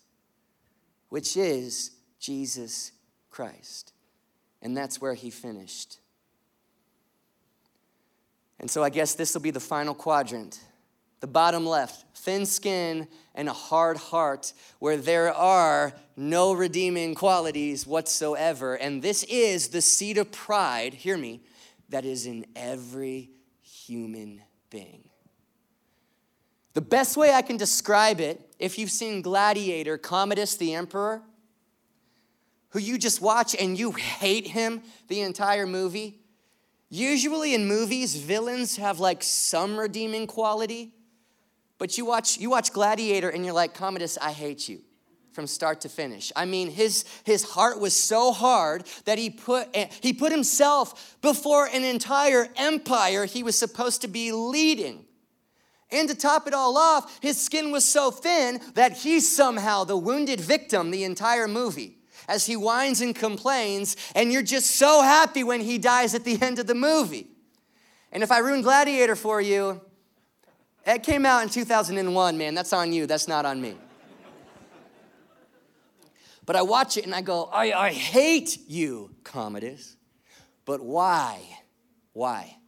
which 1.09 1.37
is 1.37 1.91
Jesus 2.19 2.93
Christ. 3.31 3.93
And 4.63 4.77
that's 4.77 5.01
where 5.01 5.15
he 5.15 5.31
finished. 5.31 5.99
And 8.61 8.71
so 8.71 8.83
I 8.85 8.91
guess 8.91 9.15
this 9.15 9.35
will 9.35 9.43
be 9.43 9.51
the 9.51 9.61
final 9.61 9.95
quadrant 9.95 10.61
the 11.23 11.29
bottom 11.29 11.65
left, 11.65 12.05
thin 12.17 12.45
skin 12.45 13.07
and 13.37 13.49
a 13.49 13.53
hard 13.53 13.97
heart, 13.97 14.53
where 14.81 14.97
there 14.97 15.33
are 15.33 15.93
no 16.17 16.53
redeeming 16.53 17.15
qualities 17.15 17.87
whatsoever. 17.87 18.75
And 18.75 19.01
this 19.01 19.23
is 19.25 19.69
the 19.69 19.81
seed 19.81 20.19
of 20.19 20.33
pride, 20.33 20.95
hear 20.95 21.17
me, 21.17 21.41
that 21.93 22.05
is 22.05 22.27
in 22.27 22.47
every 22.57 23.31
human 23.61 24.43
being. 24.71 25.09
The 26.73 26.81
best 26.81 27.17
way 27.19 27.33
I 27.33 27.43
can 27.43 27.59
describe 27.59 28.19
it, 28.19 28.41
if 28.59 28.79
you've 28.79 28.91
seen 28.91 29.21
Gladiator, 29.21 29.99
Commodus 29.99 30.57
the 30.57 30.75
Emperor, 30.75 31.23
who 32.71 32.79
you 32.79 32.97
just 32.97 33.21
watch 33.21 33.55
and 33.55 33.79
you 33.79 33.93
hate 33.93 34.47
him 34.47 34.83
the 35.09 35.21
entire 35.21 35.67
movie. 35.67 36.19
Usually 36.89 37.55
in 37.55 37.67
movies, 37.67 38.17
villains 38.17 38.77
have 38.79 38.99
like 38.99 39.23
some 39.23 39.79
redeeming 39.79 40.27
quality, 40.27 40.95
but 41.77 41.99
you 41.99 42.07
watch, 42.07 42.39
you 42.39 42.49
watch 42.49 42.73
Gladiator 42.73 43.29
and 43.29 43.45
you're 43.45 43.55
like, 43.55 43.75
Commodus, 43.75 44.17
I 44.17 44.33
hate 44.33 44.67
you 44.67 44.81
from 45.33 45.47
start 45.47 45.81
to 45.83 45.89
finish. 45.89 46.31
I 46.37 46.45
mean, 46.45 46.71
his, 46.71 47.05
his 47.25 47.43
heart 47.43 47.81
was 47.81 47.95
so 47.95 48.33
hard 48.33 48.85
that 49.05 49.19
he 49.19 49.31
put, 49.31 49.69
eh, 49.75 49.89
he 50.01 50.13
put 50.13 50.31
himself 50.33 51.17
before 51.23 51.67
an 51.67 51.85
entire 51.85 52.49
empire 52.57 53.25
he 53.25 53.43
was 53.43 53.59
supposed 53.59 54.03
to 54.03 54.09
be 54.09 54.33
leading. 54.33 55.05
And 55.91 56.09
to 56.09 56.15
top 56.15 56.47
it 56.47 56.55
all 56.55 56.79
off, 56.79 57.19
his 57.21 57.41
skin 57.41 57.71
was 57.71 57.85
so 57.85 58.11
thin 58.11 58.61
that 58.75 58.99
he's 58.99 59.35
somehow 59.35 59.85
the 59.85 59.97
wounded 59.97 60.41
victim 60.41 60.91
the 60.91 61.05
entire 61.05 61.47
movie 61.47 61.99
as 62.29 62.47
he 62.47 62.57
whines 62.57 63.01
and 63.01 63.15
complains, 63.15 63.97
and 64.15 64.33
you're 64.33 64.43
just 64.43 64.77
so 64.77 65.03
happy 65.03 65.45
when 65.45 65.61
he 65.61 65.77
dies 65.77 66.15
at 66.15 66.25
the 66.25 66.41
end 66.41 66.59
of 66.59 66.67
the 66.67 66.75
movie. 66.75 67.27
And 68.13 68.23
if 68.23 68.31
I 68.31 68.39
ruined 68.39 68.65
Gladiator 68.65 69.17
for 69.17 69.41
you, 69.41 69.81
it 70.87 71.03
came 71.03 71.27
out 71.27 71.43
in 71.43 71.49
2001, 71.49 72.39
man. 72.39 72.55
That's 72.55 72.73
on 72.73 72.93
you, 72.93 73.07
that's 73.07 73.29
not 73.29 73.45
on 73.45 73.61
me. 73.61 73.77
But 76.53 76.59
I 76.59 76.63
watch 76.65 76.99
it 76.99 77.07
and 77.07 77.15
I 77.15 77.23
go, 77.23 77.45
I, 77.45 77.73
I 77.73 77.93
hate 77.93 78.59
you, 78.69 79.15
Commodus. 79.25 79.97
But 80.67 80.83
why? 80.83 81.41
Why? 82.13 82.59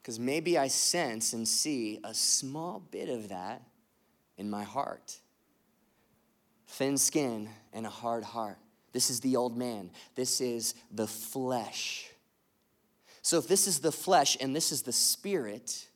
Because 0.00 0.20
maybe 0.20 0.56
I 0.56 0.68
sense 0.68 1.32
and 1.32 1.48
see 1.48 1.98
a 2.04 2.14
small 2.14 2.78
bit 2.78 3.08
of 3.08 3.30
that 3.30 3.62
in 4.38 4.48
my 4.48 4.62
heart. 4.62 5.18
Thin 6.68 6.96
skin 6.96 7.48
and 7.72 7.86
a 7.86 7.90
hard 7.90 8.22
heart. 8.22 8.58
This 8.92 9.10
is 9.10 9.18
the 9.18 9.34
old 9.34 9.58
man. 9.58 9.90
This 10.14 10.40
is 10.40 10.76
the 10.92 11.08
flesh. 11.08 12.08
So, 13.22 13.38
if 13.38 13.48
this 13.48 13.66
is 13.66 13.80
the 13.80 13.90
flesh 13.90 14.36
and 14.40 14.54
this 14.54 14.70
is 14.70 14.82
the 14.82 14.92
spirit, 14.92 15.88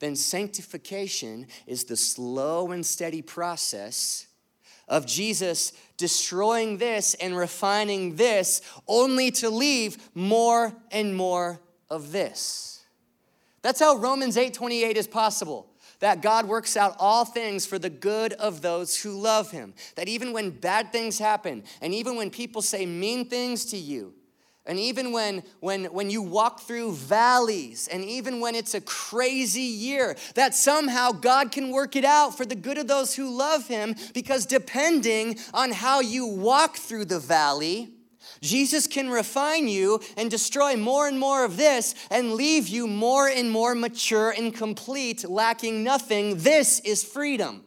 then 0.00 0.16
sanctification 0.16 1.46
is 1.64 1.84
the 1.84 1.96
slow 1.96 2.72
and 2.72 2.84
steady 2.84 3.22
process 3.22 4.27
of 4.88 5.06
Jesus 5.06 5.72
destroying 5.96 6.78
this 6.78 7.14
and 7.14 7.36
refining 7.36 8.16
this, 8.16 8.62
only 8.86 9.30
to 9.32 9.50
leave 9.50 10.10
more 10.14 10.72
and 10.90 11.14
more 11.14 11.60
of 11.90 12.12
this. 12.12 12.84
That's 13.62 13.80
how 13.80 13.96
Romans 13.96 14.36
8 14.36 14.54
28 14.54 14.96
is 14.96 15.06
possible 15.06 15.68
that 16.00 16.22
God 16.22 16.46
works 16.46 16.76
out 16.76 16.94
all 16.98 17.24
things 17.24 17.66
for 17.66 17.78
the 17.78 17.90
good 17.90 18.32
of 18.34 18.62
those 18.62 19.00
who 19.00 19.10
love 19.10 19.50
him. 19.50 19.74
That 19.96 20.08
even 20.08 20.32
when 20.32 20.50
bad 20.50 20.92
things 20.92 21.18
happen, 21.18 21.64
and 21.82 21.92
even 21.92 22.16
when 22.16 22.30
people 22.30 22.62
say 22.62 22.86
mean 22.86 23.28
things 23.28 23.64
to 23.66 23.76
you, 23.76 24.14
and 24.68 24.78
even 24.78 25.12
when, 25.12 25.42
when, 25.60 25.86
when 25.86 26.10
you 26.10 26.20
walk 26.20 26.60
through 26.60 26.92
valleys, 26.92 27.88
and 27.90 28.04
even 28.04 28.38
when 28.38 28.54
it's 28.54 28.74
a 28.74 28.82
crazy 28.82 29.62
year, 29.62 30.14
that 30.34 30.54
somehow 30.54 31.10
God 31.10 31.50
can 31.50 31.70
work 31.70 31.96
it 31.96 32.04
out 32.04 32.36
for 32.36 32.44
the 32.44 32.54
good 32.54 32.76
of 32.76 32.86
those 32.86 33.14
who 33.14 33.34
love 33.34 33.66
Him, 33.66 33.94
because 34.12 34.44
depending 34.44 35.38
on 35.54 35.72
how 35.72 36.00
you 36.00 36.26
walk 36.26 36.76
through 36.76 37.06
the 37.06 37.18
valley, 37.18 37.88
Jesus 38.42 38.86
can 38.86 39.08
refine 39.08 39.68
you 39.68 40.00
and 40.18 40.30
destroy 40.30 40.76
more 40.76 41.08
and 41.08 41.18
more 41.18 41.46
of 41.46 41.56
this 41.56 41.94
and 42.10 42.34
leave 42.34 42.68
you 42.68 42.86
more 42.86 43.26
and 43.26 43.50
more 43.50 43.74
mature 43.74 44.30
and 44.30 44.54
complete, 44.54 45.28
lacking 45.28 45.82
nothing. 45.82 46.36
This 46.36 46.80
is 46.80 47.02
freedom. 47.02 47.64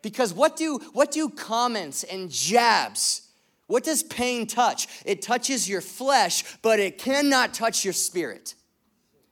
Because 0.00 0.32
what 0.32 0.56
do, 0.56 0.78
what 0.94 1.12
do 1.12 1.28
comments 1.28 2.04
and 2.04 2.30
jabs, 2.30 3.28
what 3.72 3.84
does 3.84 4.02
pain 4.02 4.46
touch? 4.46 4.86
It 5.06 5.22
touches 5.22 5.66
your 5.66 5.80
flesh, 5.80 6.44
but 6.60 6.78
it 6.78 6.98
cannot 6.98 7.54
touch 7.54 7.86
your 7.86 7.94
spirit. 7.94 8.54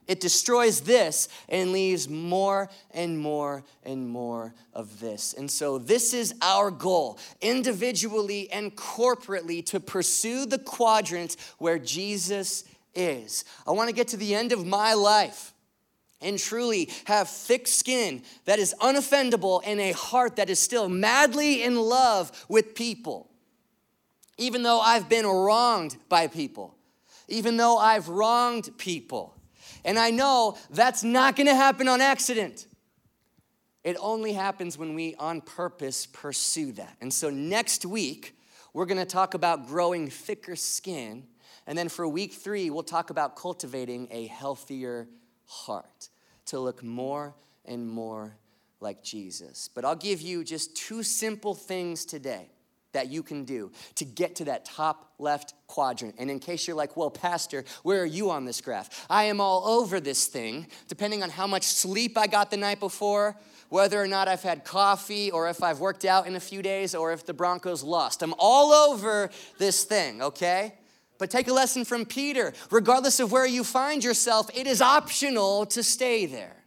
It 0.07 0.19
destroys 0.19 0.81
this 0.81 1.29
and 1.47 1.71
leaves 1.71 2.09
more 2.09 2.71
and 2.89 3.19
more 3.19 3.63
and 3.83 4.09
more 4.09 4.55
of 4.73 4.99
this. 4.99 5.33
And 5.33 5.49
so, 5.49 5.77
this 5.77 6.15
is 6.15 6.33
our 6.41 6.71
goal, 6.71 7.19
individually 7.39 8.51
and 8.51 8.75
corporately, 8.75 9.63
to 9.67 9.79
pursue 9.79 10.47
the 10.47 10.57
quadrant 10.57 11.37
where 11.59 11.77
Jesus 11.77 12.63
is. 12.95 13.45
I 13.67 13.71
want 13.71 13.89
to 13.89 13.95
get 13.95 14.07
to 14.07 14.17
the 14.17 14.33
end 14.33 14.53
of 14.53 14.65
my 14.65 14.95
life 14.95 15.53
and 16.19 16.39
truly 16.39 16.89
have 17.05 17.29
thick 17.29 17.67
skin 17.67 18.23
that 18.45 18.57
is 18.57 18.73
unoffendable 18.81 19.61
and 19.63 19.79
a 19.79 19.91
heart 19.91 20.37
that 20.37 20.49
is 20.49 20.59
still 20.59 20.89
madly 20.89 21.61
in 21.61 21.75
love 21.75 22.43
with 22.49 22.73
people. 22.73 23.30
Even 24.41 24.63
though 24.63 24.79
I've 24.79 25.07
been 25.07 25.27
wronged 25.27 25.97
by 26.09 26.25
people, 26.25 26.75
even 27.27 27.57
though 27.57 27.77
I've 27.77 28.09
wronged 28.09 28.75
people. 28.79 29.35
And 29.85 29.99
I 29.99 30.09
know 30.09 30.57
that's 30.71 31.03
not 31.03 31.35
gonna 31.35 31.53
happen 31.53 31.87
on 31.87 32.01
accident. 32.01 32.65
It 33.83 33.97
only 33.99 34.33
happens 34.33 34.79
when 34.79 34.95
we 34.95 35.13
on 35.15 35.41
purpose 35.41 36.07
pursue 36.07 36.71
that. 36.71 36.97
And 37.01 37.13
so 37.13 37.29
next 37.29 37.85
week, 37.85 38.35
we're 38.73 38.87
gonna 38.87 39.05
talk 39.05 39.35
about 39.35 39.67
growing 39.67 40.09
thicker 40.09 40.55
skin. 40.55 41.27
And 41.67 41.77
then 41.77 41.87
for 41.87 42.07
week 42.07 42.33
three, 42.33 42.71
we'll 42.71 42.81
talk 42.81 43.11
about 43.11 43.35
cultivating 43.35 44.07
a 44.09 44.25
healthier 44.25 45.07
heart 45.45 46.09
to 46.47 46.59
look 46.59 46.81
more 46.81 47.35
and 47.63 47.87
more 47.87 48.37
like 48.79 49.03
Jesus. 49.03 49.69
But 49.71 49.85
I'll 49.85 49.95
give 49.95 50.19
you 50.19 50.43
just 50.43 50.75
two 50.75 51.03
simple 51.03 51.53
things 51.53 52.05
today 52.05 52.49
that 52.93 53.09
you 53.09 53.23
can 53.23 53.45
do 53.45 53.71
to 53.95 54.05
get 54.05 54.35
to 54.35 54.45
that 54.45 54.65
top 54.65 55.13
left 55.19 55.53
quadrant. 55.67 56.15
And 56.17 56.29
in 56.29 56.39
case 56.39 56.67
you're 56.67 56.75
like, 56.75 56.97
well, 56.97 57.09
Pastor, 57.09 57.63
where 57.83 58.01
are 58.01 58.05
you 58.05 58.29
on 58.31 58.45
this 58.45 58.61
graph? 58.61 59.05
I 59.09 59.25
am 59.25 59.39
all 59.39 59.67
over 59.67 59.99
this 59.99 60.27
thing, 60.27 60.67
depending 60.87 61.23
on 61.23 61.29
how 61.29 61.47
much 61.47 61.63
sleep 61.63 62.17
I 62.17 62.27
got 62.27 62.51
the 62.51 62.57
night 62.57 62.79
before, 62.79 63.37
whether 63.69 64.01
or 64.01 64.07
not 64.07 64.27
I've 64.27 64.43
had 64.43 64.65
coffee, 64.65 65.31
or 65.31 65.47
if 65.49 65.63
I've 65.63 65.79
worked 65.79 66.03
out 66.03 66.27
in 66.27 66.35
a 66.35 66.39
few 66.39 66.61
days, 66.61 66.93
or 66.93 67.13
if 67.13 67.25
the 67.25 67.33
Broncos 67.33 67.83
lost. 67.83 68.21
I'm 68.21 68.35
all 68.37 68.73
over 68.73 69.29
this 69.57 69.83
thing, 69.85 70.21
okay? 70.21 70.73
But 71.17 71.29
take 71.29 71.47
a 71.47 71.53
lesson 71.53 71.85
from 71.85 72.05
Peter. 72.05 72.51
Regardless 72.69 73.19
of 73.19 73.31
where 73.31 73.45
you 73.45 73.63
find 73.63 74.03
yourself, 74.03 74.49
it 74.57 74.67
is 74.67 74.81
optional 74.81 75.65
to 75.67 75.83
stay 75.83 76.25
there 76.25 76.57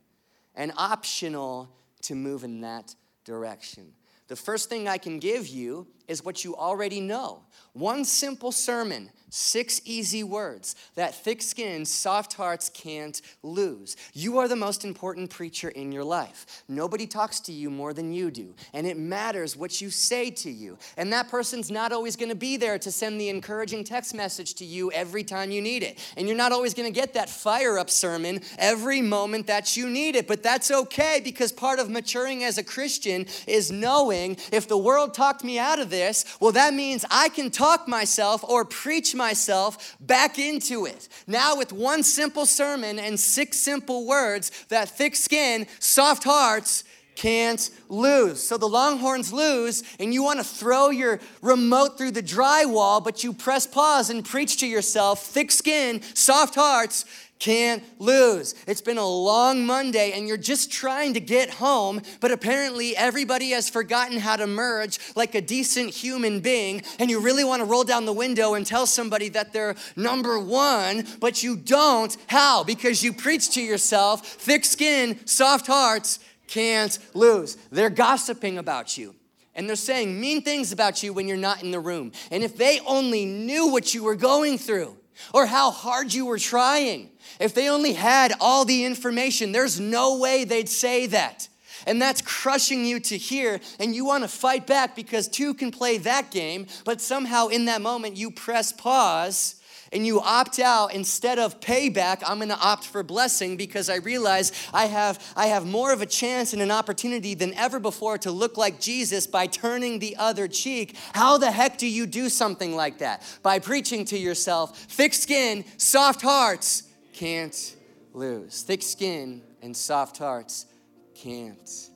and 0.55 0.73
optional 0.77 1.69
to 2.03 2.15
move 2.15 2.45
in 2.45 2.61
that 2.61 2.95
direction. 3.25 3.93
The 4.29 4.37
first 4.37 4.69
thing 4.69 4.89
I 4.89 4.97
can 4.97 5.19
give 5.19 5.49
you 5.49 5.87
is 6.09 6.25
what 6.25 6.45
you 6.45 6.55
already 6.57 7.01
know. 7.01 7.43
One 7.73 8.05
simple 8.05 8.53
sermon 8.53 9.11
Six 9.37 9.81
easy 9.85 10.23
words 10.23 10.77
that 10.94 11.12
thick 11.12 11.42
skinned, 11.42 11.88
soft 11.88 12.35
hearts 12.35 12.68
can't 12.68 13.20
lose. 13.42 13.97
You 14.12 14.38
are 14.38 14.47
the 14.47 14.55
most 14.55 14.85
important 14.85 15.29
preacher 15.29 15.70
in 15.70 15.90
your 15.90 16.05
life. 16.05 16.62
Nobody 16.68 17.05
talks 17.05 17.40
to 17.40 17.53
you 17.53 17.68
more 17.68 17.92
than 17.92 18.12
you 18.12 18.31
do, 18.31 18.55
and 18.73 18.87
it 18.87 18.97
matters 18.97 19.57
what 19.57 19.81
you 19.81 19.90
say 19.90 20.31
to 20.31 20.49
you. 20.49 20.79
And 20.97 21.12
that 21.12 21.31
person's 21.31 21.68
not 21.68 21.90
always 21.90 22.14
gonna 22.14 22.37
be 22.37 22.57
there 22.57 22.79
to 22.79 22.92
send 22.92 23.20
the 23.20 23.29
encouraging 23.29 23.83
text 23.83 24.14
message 24.14 24.55
to 24.55 24.64
you 24.64 24.92
every 24.92 25.25
time 25.25 25.51
you 25.51 25.61
need 25.61 25.83
it. 25.83 25.99
And 26.16 26.29
you're 26.29 26.37
not 26.37 26.53
always 26.53 26.73
gonna 26.73 26.92
get 26.92 27.14
that 27.14 27.29
fire 27.29 27.77
up 27.77 27.90
sermon 27.90 28.40
every 28.57 29.03
moment 29.03 29.49
that 29.49 29.77
you 29.77 29.90
need 29.90 30.14
it. 30.14 30.29
But 30.29 30.44
that's 30.44 30.70
okay 30.70 31.20
because 31.25 31.51
part 31.51 31.81
of 31.81 31.90
maturing 31.90 32.44
as 32.44 32.57
a 32.57 32.62
Christian 32.62 33.27
is 33.49 33.73
knowing 33.73 34.37
if 34.53 34.68
the 34.68 34.79
world 34.79 35.12
talked 35.12 35.42
me 35.42 35.59
out 35.59 35.81
of 35.81 35.90
this, 35.90 36.25
well, 36.38 36.53
that 36.53 36.73
means 36.73 37.05
I 37.11 37.31
can 37.31 37.51
talk 37.51 37.88
myself 37.88 38.44
or 38.44 38.64
preach 38.64 39.12
myself 39.12 39.24
myself 39.25 39.97
back 40.01 40.39
into 40.39 40.85
it. 40.85 41.09
Now, 41.27 41.57
with 41.57 41.73
one 41.73 42.03
simple 42.03 42.45
sermon 42.45 42.99
and 42.99 43.19
six 43.19 43.59
simple 43.59 44.07
words, 44.07 44.51
that 44.69 44.91
thick 44.91 45.17
skin, 45.17 45.67
soft 45.79 46.25
hearts 46.25 46.85
can't 47.17 47.71
lose. 47.89 48.43
So 48.43 48.59
the 48.59 48.69
Longhorns 48.69 49.33
lose, 49.33 49.83
and 49.99 50.13
you 50.13 50.23
want 50.23 50.41
to 50.41 50.45
throw 50.45 50.91
your 50.91 51.21
remote 51.41 51.97
through 51.97 52.11
the 52.11 52.23
drywall, 52.23 53.03
but 53.03 53.25
you 53.25 53.33
press 53.33 53.67
pause 53.67 54.11
and 54.11 54.25
preach 54.25 54.59
to 54.59 54.67
yourself 54.67 55.25
thick 55.25 55.51
skin, 55.51 56.03
soft 56.15 56.55
hearts, 56.55 57.05
can't 57.38 57.83
lose. 57.99 58.55
It's 58.66 58.81
been 58.81 58.99
a 58.99 59.07
long 59.07 59.66
Monday 59.66 60.12
and 60.12 60.27
you're 60.27 60.37
just 60.37 60.73
trying 60.73 61.14
to 61.14 61.20
get 61.20 61.51
home, 61.51 62.01
but 62.20 62.31
apparently 62.31 62.97
everybody 62.97 63.51
has 63.51 63.68
forgotten 63.68 64.18
how 64.18 64.37
to 64.37 64.47
merge 64.47 64.99
like 65.14 65.35
a 65.35 65.40
decent 65.40 65.90
human 65.90 66.40
being, 66.40 66.83
and 66.99 67.11
you 67.11 67.20
really 67.20 67.44
want 67.44 67.61
to 67.61 67.66
roll 67.66 67.85
down 67.85 68.07
the 68.07 68.12
window 68.12 68.55
and 68.55 68.66
tell 68.66 68.87
somebody 68.87 69.29
that 69.31 69.53
they're 69.53 69.75
number 69.97 70.38
one, 70.38 71.07
but 71.20 71.42
you 71.42 71.57
don't. 71.57 72.16
How? 72.29 72.64
Because 72.64 73.03
you 73.03 73.12
preach 73.12 73.51
to 73.51 73.62
yourself 73.62 74.27
thick 74.27 74.64
skin, 74.64 75.27
soft 75.27 75.66
hearts, 75.66 76.20
can't 76.47 76.99
lose. 77.14 77.57
They're 77.70 77.90
gossiping 77.90 78.59
about 78.59 78.97
you. 78.97 79.14
And 79.55 79.68
they're 79.68 79.77
saying 79.77 80.20
mean 80.20 80.42
things 80.42 80.73
about 80.73 81.03
you 81.03 81.12
when 81.12 81.29
you're 81.29 81.37
not 81.37 81.62
in 81.62 81.70
the 81.70 81.81
room. 81.81 82.12
And 82.31 82.42
if 82.42 82.57
they 82.57 82.81
only 82.87 83.25
knew 83.25 83.68
what 83.68 83.94
you 83.94 84.03
were 84.03 84.16
going 84.16 84.59
through 84.59 84.97
or 85.33 85.46
how 85.46 85.70
hard 85.70 86.12
you 86.12 86.27
were 86.27 86.38
trying, 86.38 87.11
if 87.40 87.55
they 87.55 87.68
only 87.68 87.92
had 87.92 88.33
all 88.40 88.64
the 88.64 88.85
information, 88.85 89.53
there's 89.53 89.81
no 89.81 90.18
way 90.18 90.44
they'd 90.44 90.68
say 90.68 91.07
that. 91.07 91.48
And 91.87 92.00
that's 92.00 92.22
crushing 92.22 92.85
you 92.85 93.00
to 93.00 93.18
hear, 93.18 93.61
and 93.79 93.94
you 93.94 94.05
want 94.05 94.24
to 94.24 94.29
fight 94.29 94.66
back 94.66 94.96
because 94.96 95.29
two 95.29 95.55
can 95.55 95.70
play 95.70 95.98
that 95.98 96.31
game, 96.31 96.66
but 96.85 97.00
somehow 97.00 97.48
in 97.48 97.66
that 97.66 97.83
moment 97.83 98.16
you 98.16 98.31
press 98.31 98.72
pause 98.72 99.61
and 99.94 100.07
you 100.07 100.20
opt 100.20 100.59
out 100.59 100.92
instead 100.92 101.38
of 101.38 101.61
payback 101.61 102.22
i'm 102.26 102.38
going 102.38 102.48
to 102.48 102.59
opt 102.59 102.85
for 102.85 103.02
blessing 103.02 103.57
because 103.57 103.88
i 103.88 103.96
realize 103.96 104.52
i 104.72 104.87
have 104.87 105.22
i 105.37 105.46
have 105.46 105.64
more 105.64 105.92
of 105.92 106.02
a 106.02 106.07
chance 106.07 106.52
and 106.52 106.61
an 106.61 106.70
opportunity 106.70 107.35
than 107.35 107.54
ever 107.54 107.78
before 107.78 108.18
to 108.18 108.30
look 108.30 108.57
like 108.57 108.80
jesus 108.80 109.26
by 109.26 109.46
turning 109.46 109.98
the 109.98 110.16
other 110.16 110.48
cheek. 110.48 110.96
How 111.12 111.38
the 111.38 111.50
heck 111.50 111.78
do 111.78 111.87
you 111.87 112.07
do 112.07 112.28
something 112.28 112.74
like 112.74 112.98
that? 112.98 113.22
By 113.42 113.59
preaching 113.59 114.04
to 114.07 114.18
yourself 114.18 114.78
thick 114.78 115.14
skin 115.14 115.64
soft 115.76 116.22
hearts 116.22 116.85
can't 117.12 117.76
lose. 118.12 118.62
Thick 118.62 118.83
skin 118.83 119.42
and 119.62 119.76
soft 119.76 120.18
hearts 120.18 120.66
can't 121.14 121.90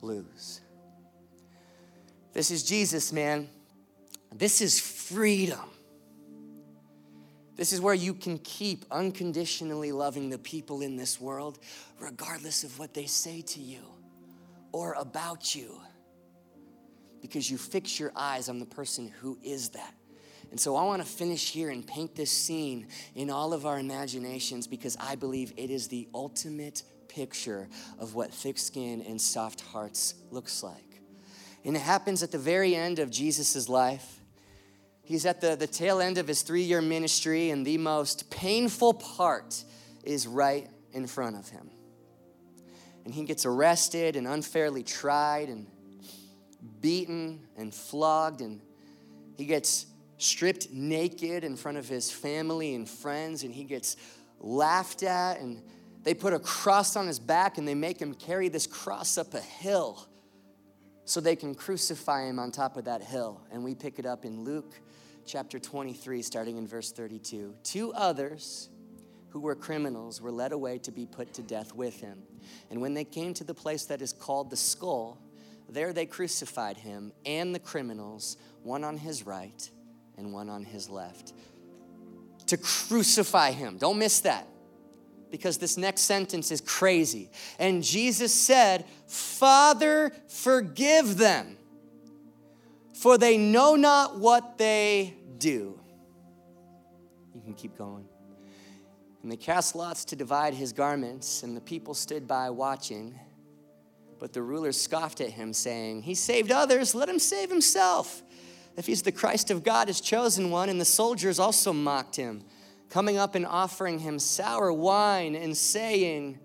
lose. 0.00 0.60
This 2.32 2.50
is 2.50 2.62
jesus 2.62 3.12
man. 3.12 3.48
This 4.32 4.60
is 4.60 4.80
freedom 4.80 5.71
this 7.56 7.72
is 7.72 7.80
where 7.80 7.94
you 7.94 8.14
can 8.14 8.38
keep 8.38 8.84
unconditionally 8.90 9.92
loving 9.92 10.30
the 10.30 10.38
people 10.38 10.80
in 10.80 10.96
this 10.96 11.20
world, 11.20 11.58
regardless 12.00 12.64
of 12.64 12.78
what 12.78 12.94
they 12.94 13.06
say 13.06 13.42
to 13.42 13.60
you 13.60 13.82
or 14.72 14.94
about 14.94 15.54
you, 15.54 15.78
because 17.20 17.50
you 17.50 17.58
fix 17.58 18.00
your 18.00 18.12
eyes 18.16 18.48
on 18.48 18.58
the 18.58 18.66
person 18.66 19.12
who 19.20 19.38
is 19.42 19.70
that. 19.70 19.94
And 20.50 20.60
so 20.60 20.76
I 20.76 20.84
want 20.84 21.02
to 21.02 21.08
finish 21.08 21.50
here 21.50 21.70
and 21.70 21.86
paint 21.86 22.14
this 22.14 22.30
scene 22.30 22.88
in 23.14 23.30
all 23.30 23.52
of 23.54 23.64
our 23.64 23.78
imaginations 23.78 24.66
because 24.66 24.96
I 25.00 25.14
believe 25.14 25.52
it 25.56 25.70
is 25.70 25.88
the 25.88 26.08
ultimate 26.14 26.82
picture 27.08 27.68
of 27.98 28.14
what 28.14 28.32
thick 28.32 28.58
skin 28.58 29.02
and 29.02 29.20
soft 29.20 29.60
hearts 29.60 30.14
looks 30.30 30.62
like. 30.62 31.00
And 31.64 31.76
it 31.76 31.80
happens 31.80 32.22
at 32.22 32.32
the 32.32 32.38
very 32.38 32.74
end 32.74 32.98
of 32.98 33.10
Jesus' 33.10 33.68
life. 33.68 34.21
He's 35.12 35.26
at 35.26 35.42
the, 35.42 35.56
the 35.56 35.66
tail 35.66 36.00
end 36.00 36.16
of 36.16 36.26
his 36.26 36.40
three 36.40 36.62
year 36.62 36.80
ministry, 36.80 37.50
and 37.50 37.66
the 37.66 37.76
most 37.76 38.30
painful 38.30 38.94
part 38.94 39.62
is 40.04 40.26
right 40.26 40.70
in 40.94 41.06
front 41.06 41.36
of 41.36 41.50
him. 41.50 41.68
And 43.04 43.12
he 43.12 43.24
gets 43.24 43.44
arrested 43.44 44.16
and 44.16 44.26
unfairly 44.26 44.82
tried 44.82 45.50
and 45.50 45.66
beaten 46.80 47.46
and 47.58 47.74
flogged, 47.74 48.40
and 48.40 48.62
he 49.36 49.44
gets 49.44 49.84
stripped 50.16 50.70
naked 50.70 51.44
in 51.44 51.56
front 51.56 51.76
of 51.76 51.86
his 51.86 52.10
family 52.10 52.74
and 52.74 52.88
friends, 52.88 53.42
and 53.42 53.52
he 53.52 53.64
gets 53.64 53.98
laughed 54.40 55.02
at, 55.02 55.40
and 55.40 55.62
they 56.04 56.14
put 56.14 56.32
a 56.32 56.38
cross 56.38 56.96
on 56.96 57.06
his 57.06 57.18
back 57.18 57.58
and 57.58 57.68
they 57.68 57.74
make 57.74 58.00
him 58.00 58.14
carry 58.14 58.48
this 58.48 58.66
cross 58.66 59.18
up 59.18 59.34
a 59.34 59.40
hill 59.40 60.08
so 61.04 61.20
they 61.20 61.36
can 61.36 61.54
crucify 61.54 62.24
him 62.24 62.38
on 62.38 62.50
top 62.50 62.78
of 62.78 62.86
that 62.86 63.02
hill. 63.02 63.42
And 63.52 63.62
we 63.62 63.74
pick 63.74 63.98
it 63.98 64.06
up 64.06 64.24
in 64.24 64.42
Luke 64.42 64.80
chapter 65.26 65.58
23, 65.58 66.22
starting 66.22 66.56
in 66.56 66.66
verse 66.66 66.92
32. 66.92 67.54
Two 67.62 67.92
others 67.92 68.68
who 69.30 69.40
were 69.40 69.54
criminals 69.54 70.20
were 70.20 70.30
led 70.30 70.52
away 70.52 70.78
to 70.78 70.92
be 70.92 71.06
put 71.06 71.32
to 71.34 71.42
death 71.42 71.74
with 71.74 72.00
him. 72.00 72.22
And 72.70 72.80
when 72.80 72.94
they 72.94 73.04
came 73.04 73.32
to 73.34 73.44
the 73.44 73.54
place 73.54 73.86
that 73.86 74.02
is 74.02 74.12
called 74.12 74.50
the 74.50 74.56
skull, 74.56 75.18
there 75.68 75.92
they 75.92 76.06
crucified 76.06 76.76
him 76.76 77.12
and 77.24 77.54
the 77.54 77.58
criminals, 77.58 78.36
one 78.62 78.84
on 78.84 78.98
his 78.98 79.24
right 79.24 79.70
and 80.18 80.32
one 80.32 80.50
on 80.50 80.64
his 80.64 80.90
left. 80.90 81.32
To 82.46 82.56
crucify 82.58 83.52
him. 83.52 83.78
Don't 83.78 83.98
miss 83.98 84.20
that 84.20 84.46
because 85.30 85.56
this 85.56 85.78
next 85.78 86.02
sentence 86.02 86.50
is 86.50 86.60
crazy. 86.60 87.30
And 87.58 87.82
Jesus 87.82 88.34
said, 88.34 88.84
Father, 89.06 90.12
forgive 90.28 91.16
them 91.16 91.56
for 93.02 93.18
they 93.18 93.36
know 93.36 93.74
not 93.74 94.20
what 94.20 94.58
they 94.58 95.16
do. 95.36 95.76
You 97.34 97.40
can 97.40 97.52
keep 97.52 97.76
going. 97.76 98.06
And 99.20 99.32
they 99.32 99.36
cast 99.36 99.74
lots 99.74 100.04
to 100.04 100.16
divide 100.16 100.54
his 100.54 100.72
garments, 100.72 101.42
and 101.42 101.56
the 101.56 101.60
people 101.60 101.94
stood 101.94 102.28
by 102.28 102.48
watching. 102.50 103.18
But 104.20 104.32
the 104.32 104.40
rulers 104.40 104.80
scoffed 104.80 105.20
at 105.20 105.30
him, 105.30 105.52
saying, 105.52 106.02
He 106.02 106.14
saved 106.14 106.52
others, 106.52 106.94
let 106.94 107.08
him 107.08 107.18
save 107.18 107.50
himself. 107.50 108.22
If 108.76 108.86
he's 108.86 109.02
the 109.02 109.10
Christ 109.10 109.50
of 109.50 109.64
God, 109.64 109.88
his 109.88 110.00
chosen 110.00 110.52
one, 110.52 110.68
and 110.68 110.80
the 110.80 110.84
soldiers 110.84 111.40
also 111.40 111.72
mocked 111.72 112.14
him, 112.14 112.44
coming 112.88 113.18
up 113.18 113.34
and 113.34 113.44
offering 113.44 113.98
him 113.98 114.20
sour 114.20 114.72
wine, 114.72 115.34
and 115.34 115.56
saying, 115.56 116.38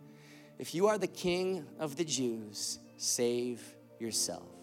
If 0.58 0.74
you 0.74 0.88
are 0.88 0.98
the 0.98 1.06
king 1.06 1.68
of 1.78 1.98
the 1.98 2.04
Jews, 2.04 2.80
save 2.98 3.62
yourself. 4.00 4.57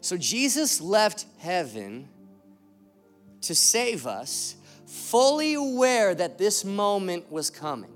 So 0.00 0.16
Jesus 0.16 0.80
left 0.80 1.26
heaven 1.38 2.08
to 3.42 3.54
save 3.54 4.06
us, 4.06 4.56
fully 4.86 5.54
aware 5.54 6.14
that 6.14 6.38
this 6.38 6.64
moment 6.64 7.30
was 7.30 7.50
coming. 7.50 7.92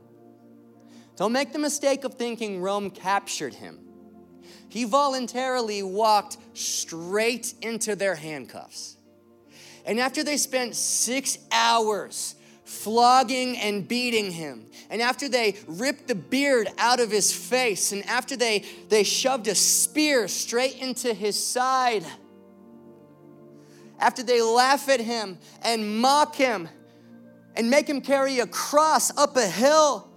Don't 1.16 1.32
make 1.32 1.52
the 1.52 1.58
mistake 1.58 2.04
of 2.04 2.14
thinking 2.14 2.60
Rome 2.60 2.90
captured 2.90 3.54
him. 3.54 3.78
He 4.68 4.84
voluntarily 4.84 5.82
walked 5.82 6.38
straight 6.54 7.54
into 7.60 7.94
their 7.94 8.14
handcuffs. 8.14 8.96
And 9.84 10.00
after 10.00 10.24
they 10.24 10.36
spent 10.36 10.74
six 10.74 11.38
hours 11.50 12.34
flogging 12.64 13.56
and 13.58 13.86
beating 13.86 14.30
him. 14.30 14.66
And 14.90 15.02
after 15.02 15.28
they 15.28 15.56
ripped 15.66 16.08
the 16.08 16.14
beard 16.14 16.68
out 16.78 17.00
of 17.00 17.10
his 17.10 17.32
face, 17.32 17.92
and 17.92 18.04
after 18.06 18.36
they, 18.36 18.64
they 18.88 19.04
shoved 19.04 19.48
a 19.48 19.54
spear 19.54 20.28
straight 20.28 20.78
into 20.78 21.14
his 21.14 21.42
side, 21.42 22.04
after 23.98 24.22
they 24.22 24.42
laugh 24.42 24.88
at 24.88 25.00
him 25.00 25.38
and 25.62 26.00
mock 26.00 26.34
him 26.34 26.68
and 27.54 27.70
make 27.70 27.88
him 27.88 28.00
carry 28.00 28.40
a 28.40 28.46
cross 28.46 29.16
up 29.16 29.36
a 29.36 29.46
hill, 29.46 30.08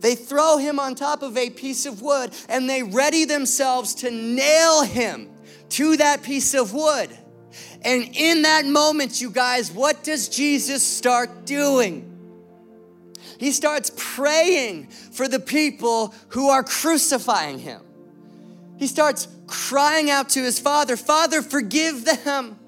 they 0.00 0.14
throw 0.14 0.58
him 0.58 0.78
on 0.78 0.94
top 0.94 1.22
of 1.22 1.36
a 1.36 1.50
piece 1.50 1.86
of 1.86 2.02
wood 2.02 2.32
and 2.48 2.68
they 2.68 2.82
ready 2.82 3.24
themselves 3.24 3.94
to 3.96 4.10
nail 4.10 4.82
him 4.82 5.28
to 5.70 5.96
that 5.96 6.22
piece 6.22 6.54
of 6.54 6.72
wood. 6.72 7.16
And 7.82 8.10
in 8.14 8.42
that 8.42 8.66
moment, 8.66 9.20
you 9.20 9.30
guys, 9.30 9.70
what 9.70 10.02
does 10.02 10.28
Jesus 10.28 10.82
start 10.82 11.46
doing? 11.46 12.04
He 13.38 13.52
starts 13.52 13.92
praying 13.96 14.88
for 14.88 15.28
the 15.28 15.38
people 15.38 16.12
who 16.28 16.48
are 16.48 16.64
crucifying 16.64 17.60
him. 17.60 17.80
He 18.78 18.86
starts 18.86 19.28
crying 19.46 20.10
out 20.10 20.30
to 20.30 20.42
his 20.42 20.58
father, 20.58 20.96
Father, 20.96 21.42
forgive 21.42 22.04
them. 22.04 22.58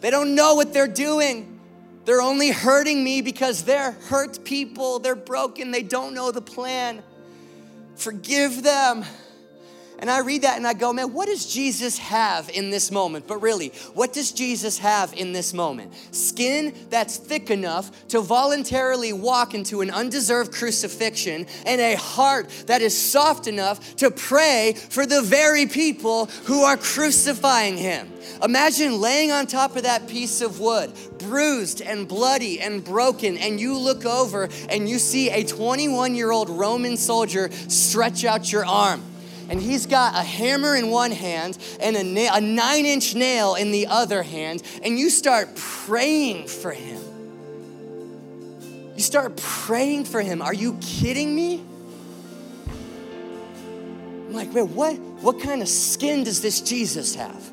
They 0.00 0.10
don't 0.10 0.34
know 0.34 0.54
what 0.54 0.72
they're 0.72 0.86
doing. 0.86 1.60
They're 2.04 2.20
only 2.20 2.50
hurting 2.50 3.02
me 3.02 3.22
because 3.22 3.64
they're 3.64 3.92
hurt 3.92 4.44
people. 4.44 4.98
They're 4.98 5.14
broken. 5.14 5.70
They 5.70 5.82
don't 5.82 6.14
know 6.14 6.30
the 6.30 6.42
plan. 6.42 7.02
Forgive 7.96 8.62
them. 8.62 9.04
And 10.00 10.10
I 10.10 10.20
read 10.20 10.42
that 10.42 10.56
and 10.56 10.66
I 10.66 10.74
go, 10.74 10.92
man, 10.92 11.12
what 11.12 11.28
does 11.28 11.46
Jesus 11.46 11.98
have 11.98 12.50
in 12.50 12.70
this 12.70 12.90
moment? 12.90 13.26
But 13.26 13.38
really, 13.38 13.68
what 13.94 14.12
does 14.12 14.32
Jesus 14.32 14.78
have 14.78 15.12
in 15.14 15.32
this 15.32 15.54
moment? 15.54 15.94
Skin 16.10 16.74
that's 16.90 17.16
thick 17.16 17.50
enough 17.50 18.08
to 18.08 18.20
voluntarily 18.20 19.12
walk 19.12 19.54
into 19.54 19.80
an 19.80 19.90
undeserved 19.90 20.52
crucifixion, 20.52 21.46
and 21.64 21.80
a 21.80 21.94
heart 21.94 22.48
that 22.66 22.82
is 22.82 22.96
soft 22.96 23.46
enough 23.46 23.96
to 23.96 24.10
pray 24.10 24.74
for 24.90 25.06
the 25.06 25.22
very 25.22 25.66
people 25.66 26.26
who 26.44 26.62
are 26.62 26.76
crucifying 26.76 27.76
him. 27.76 28.10
Imagine 28.42 29.00
laying 29.00 29.30
on 29.30 29.46
top 29.46 29.76
of 29.76 29.84
that 29.84 30.08
piece 30.08 30.40
of 30.40 30.58
wood, 30.58 30.92
bruised 31.18 31.80
and 31.80 32.08
bloody 32.08 32.60
and 32.60 32.84
broken, 32.84 33.38
and 33.38 33.60
you 33.60 33.78
look 33.78 34.04
over 34.04 34.48
and 34.68 34.88
you 34.88 34.98
see 34.98 35.30
a 35.30 35.44
21 35.44 36.14
year 36.14 36.32
old 36.32 36.50
Roman 36.50 36.96
soldier 36.96 37.50
stretch 37.68 38.24
out 38.24 38.50
your 38.50 38.66
arm 38.66 39.02
and 39.48 39.60
he's 39.60 39.86
got 39.86 40.14
a 40.14 40.22
hammer 40.22 40.74
in 40.76 40.90
one 40.90 41.12
hand 41.12 41.58
and 41.80 41.96
a, 41.96 42.02
na- 42.02 42.34
a 42.34 42.40
nine 42.40 42.86
inch 42.86 43.14
nail 43.14 43.54
in 43.54 43.70
the 43.70 43.86
other 43.86 44.22
hand, 44.22 44.62
and 44.82 44.98
you 44.98 45.10
start 45.10 45.54
praying 45.56 46.48
for 46.48 46.72
him. 46.72 47.00
You 48.96 49.02
start 49.02 49.36
praying 49.36 50.04
for 50.04 50.20
him. 50.20 50.40
Are 50.40 50.54
you 50.54 50.78
kidding 50.80 51.34
me? 51.34 51.62
I'm 54.28 54.32
like, 54.32 54.52
man, 54.52 54.74
what, 54.74 54.94
what 54.96 55.40
kind 55.40 55.62
of 55.62 55.68
skin 55.68 56.24
does 56.24 56.40
this 56.40 56.60
Jesus 56.60 57.14
have? 57.14 57.52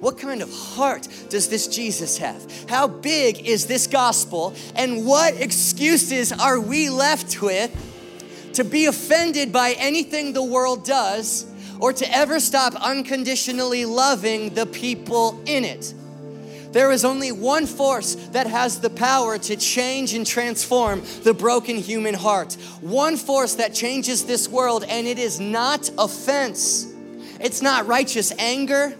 What 0.00 0.18
kind 0.18 0.42
of 0.42 0.52
heart 0.52 1.08
does 1.30 1.48
this 1.48 1.66
Jesus 1.66 2.18
have? 2.18 2.68
How 2.68 2.86
big 2.86 3.46
is 3.46 3.66
this 3.66 3.86
gospel? 3.86 4.54
And 4.76 5.06
what 5.06 5.40
excuses 5.40 6.30
are 6.32 6.60
we 6.60 6.90
left 6.90 7.40
with 7.40 7.70
to 8.54 8.64
be 8.64 8.86
offended 8.86 9.52
by 9.52 9.72
anything 9.78 10.32
the 10.32 10.42
world 10.42 10.84
does, 10.84 11.46
or 11.80 11.92
to 11.92 12.10
ever 12.14 12.40
stop 12.40 12.74
unconditionally 12.74 13.84
loving 13.84 14.54
the 14.54 14.66
people 14.66 15.42
in 15.46 15.64
it. 15.64 15.92
There 16.72 16.90
is 16.90 17.04
only 17.04 17.30
one 17.30 17.66
force 17.66 18.14
that 18.32 18.46
has 18.46 18.80
the 18.80 18.90
power 18.90 19.38
to 19.38 19.56
change 19.56 20.14
and 20.14 20.26
transform 20.26 21.02
the 21.22 21.34
broken 21.34 21.76
human 21.76 22.14
heart. 22.14 22.54
One 22.80 23.16
force 23.16 23.54
that 23.56 23.74
changes 23.74 24.24
this 24.24 24.48
world, 24.48 24.84
and 24.88 25.06
it 25.06 25.18
is 25.18 25.38
not 25.38 25.90
offense. 25.98 26.86
It's 27.38 27.62
not 27.62 27.86
righteous 27.86 28.32
anger. 28.38 28.96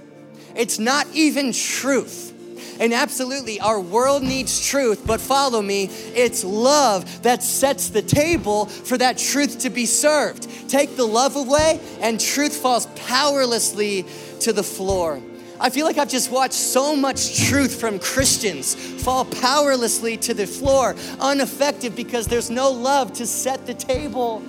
It's 0.54 0.78
not 0.78 1.06
even 1.14 1.52
truth. 1.52 2.33
And 2.80 2.92
absolutely, 2.92 3.60
our 3.60 3.80
world 3.80 4.22
needs 4.22 4.66
truth, 4.66 5.06
but 5.06 5.20
follow 5.20 5.62
me, 5.62 5.84
it's 6.14 6.42
love 6.44 7.22
that 7.22 7.42
sets 7.42 7.88
the 7.88 8.02
table 8.02 8.66
for 8.66 8.98
that 8.98 9.18
truth 9.18 9.60
to 9.60 9.70
be 9.70 9.86
served. 9.86 10.48
Take 10.68 10.96
the 10.96 11.06
love 11.06 11.36
away, 11.36 11.80
and 12.00 12.20
truth 12.20 12.56
falls 12.56 12.86
powerlessly 12.96 14.04
to 14.40 14.52
the 14.52 14.62
floor. 14.62 15.20
I 15.60 15.70
feel 15.70 15.86
like 15.86 15.98
I've 15.98 16.08
just 16.08 16.32
watched 16.32 16.54
so 16.54 16.96
much 16.96 17.46
truth 17.48 17.78
from 17.78 18.00
Christians 18.00 18.74
fall 18.74 19.24
powerlessly 19.24 20.16
to 20.18 20.34
the 20.34 20.46
floor, 20.46 20.96
ineffective 21.22 21.94
because 21.94 22.26
there's 22.26 22.50
no 22.50 22.70
love 22.70 23.12
to 23.14 23.26
set 23.26 23.66
the 23.66 23.74
table. 23.74 24.42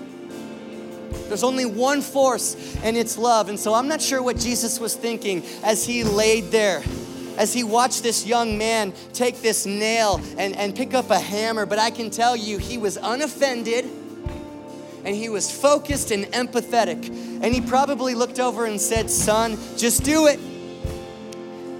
There's 1.28 1.44
only 1.44 1.66
one 1.66 2.02
force, 2.02 2.76
and 2.84 2.98
it's 2.98 3.18
love. 3.18 3.50
And 3.50 3.60
so 3.60 3.74
I'm 3.74 3.88
not 3.88 4.02
sure 4.02 4.22
what 4.22 4.38
Jesus 4.38 4.80
was 4.80 4.96
thinking 4.96 5.44
as 5.64 5.86
he 5.86 6.04
laid 6.04 6.46
there 6.46 6.84
as 7.38 7.54
he 7.54 7.64
watched 7.64 8.04
this 8.04 8.26
young 8.26 8.58
man 8.58 8.94
take 9.14 9.42
this 9.42 9.66
nail 9.66 10.22
and, 10.38 10.56
and 10.56 10.76
pick 10.76 10.94
up 10.94 11.10
a 11.10 11.20
hammer, 11.20 11.66
but 11.66 11.80
I 11.80 11.92
can 11.92 12.10
tell 12.10 12.36
you, 12.36 12.58
he 12.58 12.78
was 12.78 12.98
unoffended 12.98 13.86
and 15.06 15.16
he 15.16 15.30
was 15.30 15.52
focused 15.52 16.12
and 16.12 16.26
empathetic. 16.26 17.08
And 17.42 17.54
he 17.54 17.62
probably 17.62 18.16
looked 18.16 18.40
over 18.40 18.66
and 18.66 18.82
said, 18.82 19.10
Son, 19.10 19.58
just 19.78 20.04
do 20.04 20.28
it. 20.28 20.40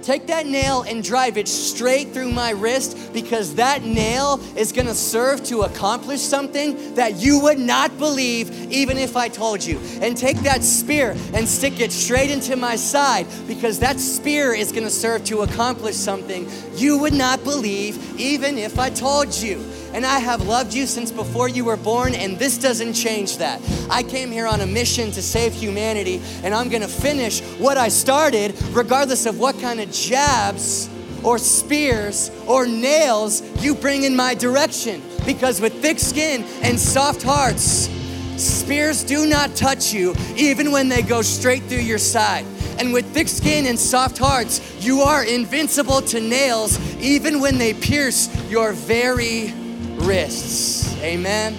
Take 0.06 0.28
that 0.28 0.46
nail 0.46 0.82
and 0.82 1.02
drive 1.02 1.36
it 1.36 1.48
straight 1.48 2.10
through 2.14 2.30
my 2.30 2.50
wrist 2.50 3.12
because 3.12 3.56
that 3.56 3.82
nail 3.82 4.40
is 4.56 4.70
gonna 4.70 4.94
serve 4.94 5.42
to 5.46 5.62
accomplish 5.62 6.20
something 6.20 6.94
that 6.94 7.16
you 7.16 7.40
would 7.40 7.58
not 7.58 7.98
believe 7.98 8.70
even 8.70 8.98
if 8.98 9.16
I 9.16 9.26
told 9.26 9.64
you. 9.64 9.80
And 10.00 10.16
take 10.16 10.36
that 10.42 10.62
spear 10.62 11.16
and 11.34 11.48
stick 11.48 11.80
it 11.80 11.90
straight 11.90 12.30
into 12.30 12.54
my 12.54 12.76
side 12.76 13.26
because 13.48 13.80
that 13.80 13.98
spear 13.98 14.54
is 14.54 14.70
gonna 14.70 14.90
serve 14.90 15.24
to 15.24 15.40
accomplish 15.40 15.96
something 15.96 16.48
you 16.76 16.98
would 16.98 17.12
not 17.12 17.42
believe 17.42 17.98
even 18.20 18.58
if 18.58 18.78
I 18.78 18.90
told 18.90 19.34
you 19.34 19.58
and 19.92 20.04
I 20.04 20.18
have 20.18 20.46
loved 20.46 20.74
you 20.74 20.86
since 20.86 21.10
before 21.10 21.48
you 21.48 21.64
were 21.64 21.76
born, 21.76 22.14
and 22.14 22.38
this 22.38 22.58
doesn't 22.58 22.94
change 22.94 23.38
that. 23.38 23.60
I 23.90 24.02
came 24.02 24.30
here 24.30 24.46
on 24.46 24.60
a 24.60 24.66
mission 24.66 25.10
to 25.12 25.22
save 25.22 25.54
humanity, 25.54 26.20
and 26.42 26.54
I'm 26.54 26.68
gonna 26.68 26.88
finish 26.88 27.40
what 27.58 27.76
I 27.76 27.88
started, 27.88 28.54
regardless 28.72 29.26
of 29.26 29.38
what 29.38 29.58
kind 29.60 29.80
of 29.80 29.90
jabs 29.90 30.88
or 31.22 31.38
spears 31.38 32.30
or 32.46 32.66
nails 32.66 33.42
you 33.62 33.74
bring 33.74 34.04
in 34.04 34.14
my 34.14 34.34
direction. 34.34 35.02
Because 35.24 35.60
with 35.60 35.80
thick 35.82 35.98
skin 35.98 36.44
and 36.62 36.78
soft 36.78 37.22
hearts, 37.22 37.88
spears 38.36 39.02
do 39.02 39.26
not 39.26 39.54
touch 39.56 39.92
you, 39.92 40.14
even 40.36 40.70
when 40.70 40.88
they 40.88 41.02
go 41.02 41.22
straight 41.22 41.64
through 41.64 41.78
your 41.78 41.98
side. 41.98 42.46
And 42.78 42.92
with 42.92 43.06
thick 43.14 43.28
skin 43.28 43.66
and 43.66 43.78
soft 43.78 44.18
hearts, 44.18 44.60
you 44.84 45.00
are 45.00 45.24
invincible 45.24 46.02
to 46.02 46.20
nails, 46.20 46.78
even 47.00 47.40
when 47.40 47.58
they 47.58 47.72
pierce 47.72 48.28
your 48.50 48.72
very 48.72 49.52
wrists. 49.96 50.96
Amen. 51.02 51.54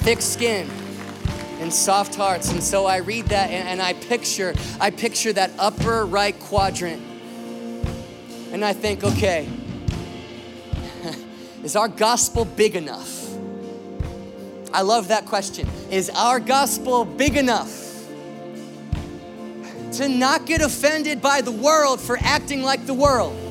Thick 0.00 0.22
skin 0.22 0.68
and 1.60 1.72
soft 1.72 2.14
hearts. 2.14 2.50
And 2.50 2.62
so 2.62 2.86
I 2.86 2.98
read 2.98 3.26
that 3.26 3.50
and, 3.50 3.68
and 3.68 3.82
I 3.82 3.92
picture, 3.92 4.54
I 4.80 4.90
picture 4.90 5.32
that 5.32 5.50
upper 5.58 6.06
right 6.06 6.38
quadrant. 6.38 7.02
And 8.52 8.64
I 8.64 8.72
think, 8.72 9.04
okay, 9.04 9.48
is 11.62 11.76
our 11.76 11.88
gospel 11.88 12.44
big 12.44 12.76
enough? 12.76 13.26
I 14.72 14.82
love 14.82 15.08
that 15.08 15.26
question. 15.26 15.68
Is 15.90 16.10
our 16.10 16.40
gospel 16.40 17.04
big 17.04 17.36
enough 17.36 17.86
to 19.92 20.08
not 20.08 20.46
get 20.46 20.60
offended 20.60 21.20
by 21.20 21.40
the 21.40 21.50
world 21.52 22.00
for 22.00 22.18
acting 22.20 22.62
like 22.62 22.86
the 22.86 22.94
world? 22.94 23.47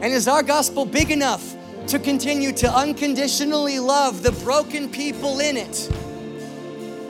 And 0.00 0.12
is 0.12 0.28
our 0.28 0.44
gospel 0.44 0.84
big 0.84 1.10
enough 1.10 1.56
to 1.88 1.98
continue 1.98 2.52
to 2.52 2.70
unconditionally 2.72 3.80
love 3.80 4.22
the 4.22 4.32
broken 4.44 4.88
people 4.88 5.40
in 5.40 5.56
it 5.56 5.90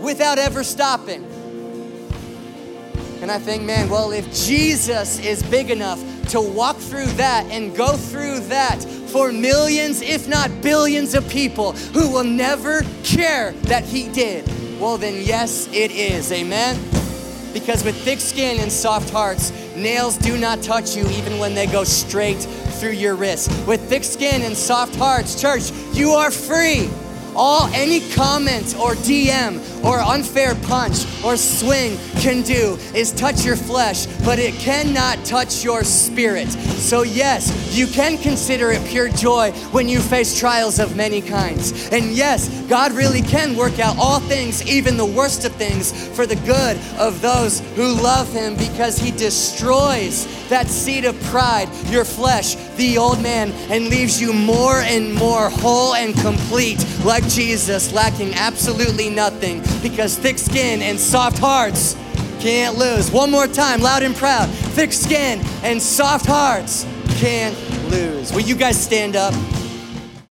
without 0.00 0.38
ever 0.38 0.64
stopping? 0.64 1.24
And 3.20 3.30
I 3.30 3.38
think, 3.38 3.64
man, 3.64 3.90
well, 3.90 4.12
if 4.12 4.32
Jesus 4.32 5.18
is 5.18 5.42
big 5.42 5.70
enough 5.70 6.00
to 6.30 6.40
walk 6.40 6.76
through 6.76 7.06
that 7.06 7.44
and 7.50 7.76
go 7.76 7.96
through 7.96 8.40
that 8.40 8.82
for 9.08 9.32
millions, 9.32 10.00
if 10.00 10.26
not 10.26 10.62
billions, 10.62 11.14
of 11.14 11.28
people 11.28 11.72
who 11.72 12.10
will 12.10 12.24
never 12.24 12.82
care 13.02 13.52
that 13.64 13.84
He 13.84 14.08
did, 14.08 14.46
well, 14.80 14.96
then 14.96 15.22
yes, 15.26 15.66
it 15.72 15.90
is. 15.90 16.30
Amen? 16.32 16.76
Because 17.52 17.82
with 17.82 17.96
thick 17.96 18.20
skin 18.20 18.60
and 18.60 18.70
soft 18.70 19.10
hearts, 19.10 19.50
nails 19.74 20.16
do 20.18 20.38
not 20.38 20.62
touch 20.62 20.96
you 20.96 21.06
even 21.08 21.38
when 21.38 21.54
they 21.54 21.66
go 21.66 21.82
straight 21.82 22.46
through 22.78 22.92
your 22.92 23.16
wrist. 23.16 23.50
With 23.66 23.80
thick 23.88 24.04
skin 24.04 24.42
and 24.42 24.56
soft 24.56 24.94
hearts, 24.96 25.40
church, 25.40 25.70
you 25.92 26.10
are 26.10 26.30
free. 26.30 26.88
All 27.34 27.68
any 27.74 28.00
comment 28.10 28.74
or 28.78 28.94
DM 28.94 29.60
or 29.84 30.00
unfair 30.00 30.54
punch 30.54 31.04
or 31.24 31.36
swing 31.36 31.96
can 32.20 32.42
do 32.42 32.76
is 32.94 33.12
touch 33.12 33.44
your 33.44 33.56
flesh, 33.56 34.06
but 34.24 34.38
it 34.38 34.54
cannot 34.54 35.24
touch 35.24 35.64
your 35.64 35.84
spirit. 35.84 36.48
So, 36.48 37.02
yes, 37.02 37.76
you 37.76 37.86
can 37.86 38.18
consider 38.18 38.70
it 38.70 38.84
pure 38.86 39.08
joy 39.08 39.52
when 39.72 39.88
you 39.88 40.00
face 40.00 40.38
trials 40.38 40.78
of 40.78 40.96
many 40.96 41.20
kinds. 41.20 41.88
And 41.90 42.12
yes, 42.12 42.48
God 42.68 42.92
really 42.92 43.22
can 43.22 43.56
work 43.56 43.78
out 43.78 43.96
all 43.98 44.20
things, 44.20 44.66
even 44.66 44.96
the 44.96 45.06
worst 45.06 45.44
of 45.44 45.52
things, 45.52 45.92
for 46.16 46.26
the 46.26 46.36
good 46.36 46.76
of 46.98 47.20
those 47.20 47.60
who 47.76 47.94
love 47.94 48.32
Him 48.32 48.56
because 48.56 48.98
He 48.98 49.10
destroys 49.10 50.26
that 50.48 50.66
seed 50.66 51.04
of 51.04 51.20
pride, 51.24 51.68
your 51.86 52.04
flesh, 52.04 52.54
the 52.76 52.98
old 52.98 53.22
man, 53.22 53.52
and 53.70 53.88
leaves 53.88 54.20
you 54.20 54.32
more 54.32 54.78
and 54.78 55.14
more 55.14 55.50
whole 55.50 55.94
and 55.94 56.14
complete, 56.16 56.84
like 57.04 57.26
Jesus, 57.28 57.92
lacking 57.92 58.34
absolutely 58.34 59.10
nothing 59.10 59.62
because 59.82 60.16
thick 60.16 60.38
skin 60.38 60.82
and 60.82 60.98
soft 60.98 61.38
hearts 61.38 61.96
can't 62.40 62.76
lose. 62.76 63.10
One 63.10 63.30
more 63.30 63.46
time, 63.46 63.80
loud 63.80 64.02
and 64.02 64.14
proud. 64.14 64.48
Thick 64.48 64.92
skin 64.92 65.40
and 65.62 65.80
soft 65.80 66.26
hearts 66.26 66.86
can't 67.18 67.56
lose. 67.90 68.32
Will 68.32 68.40
you 68.40 68.54
guys 68.54 68.80
stand 68.80 69.16
up? 69.16 69.34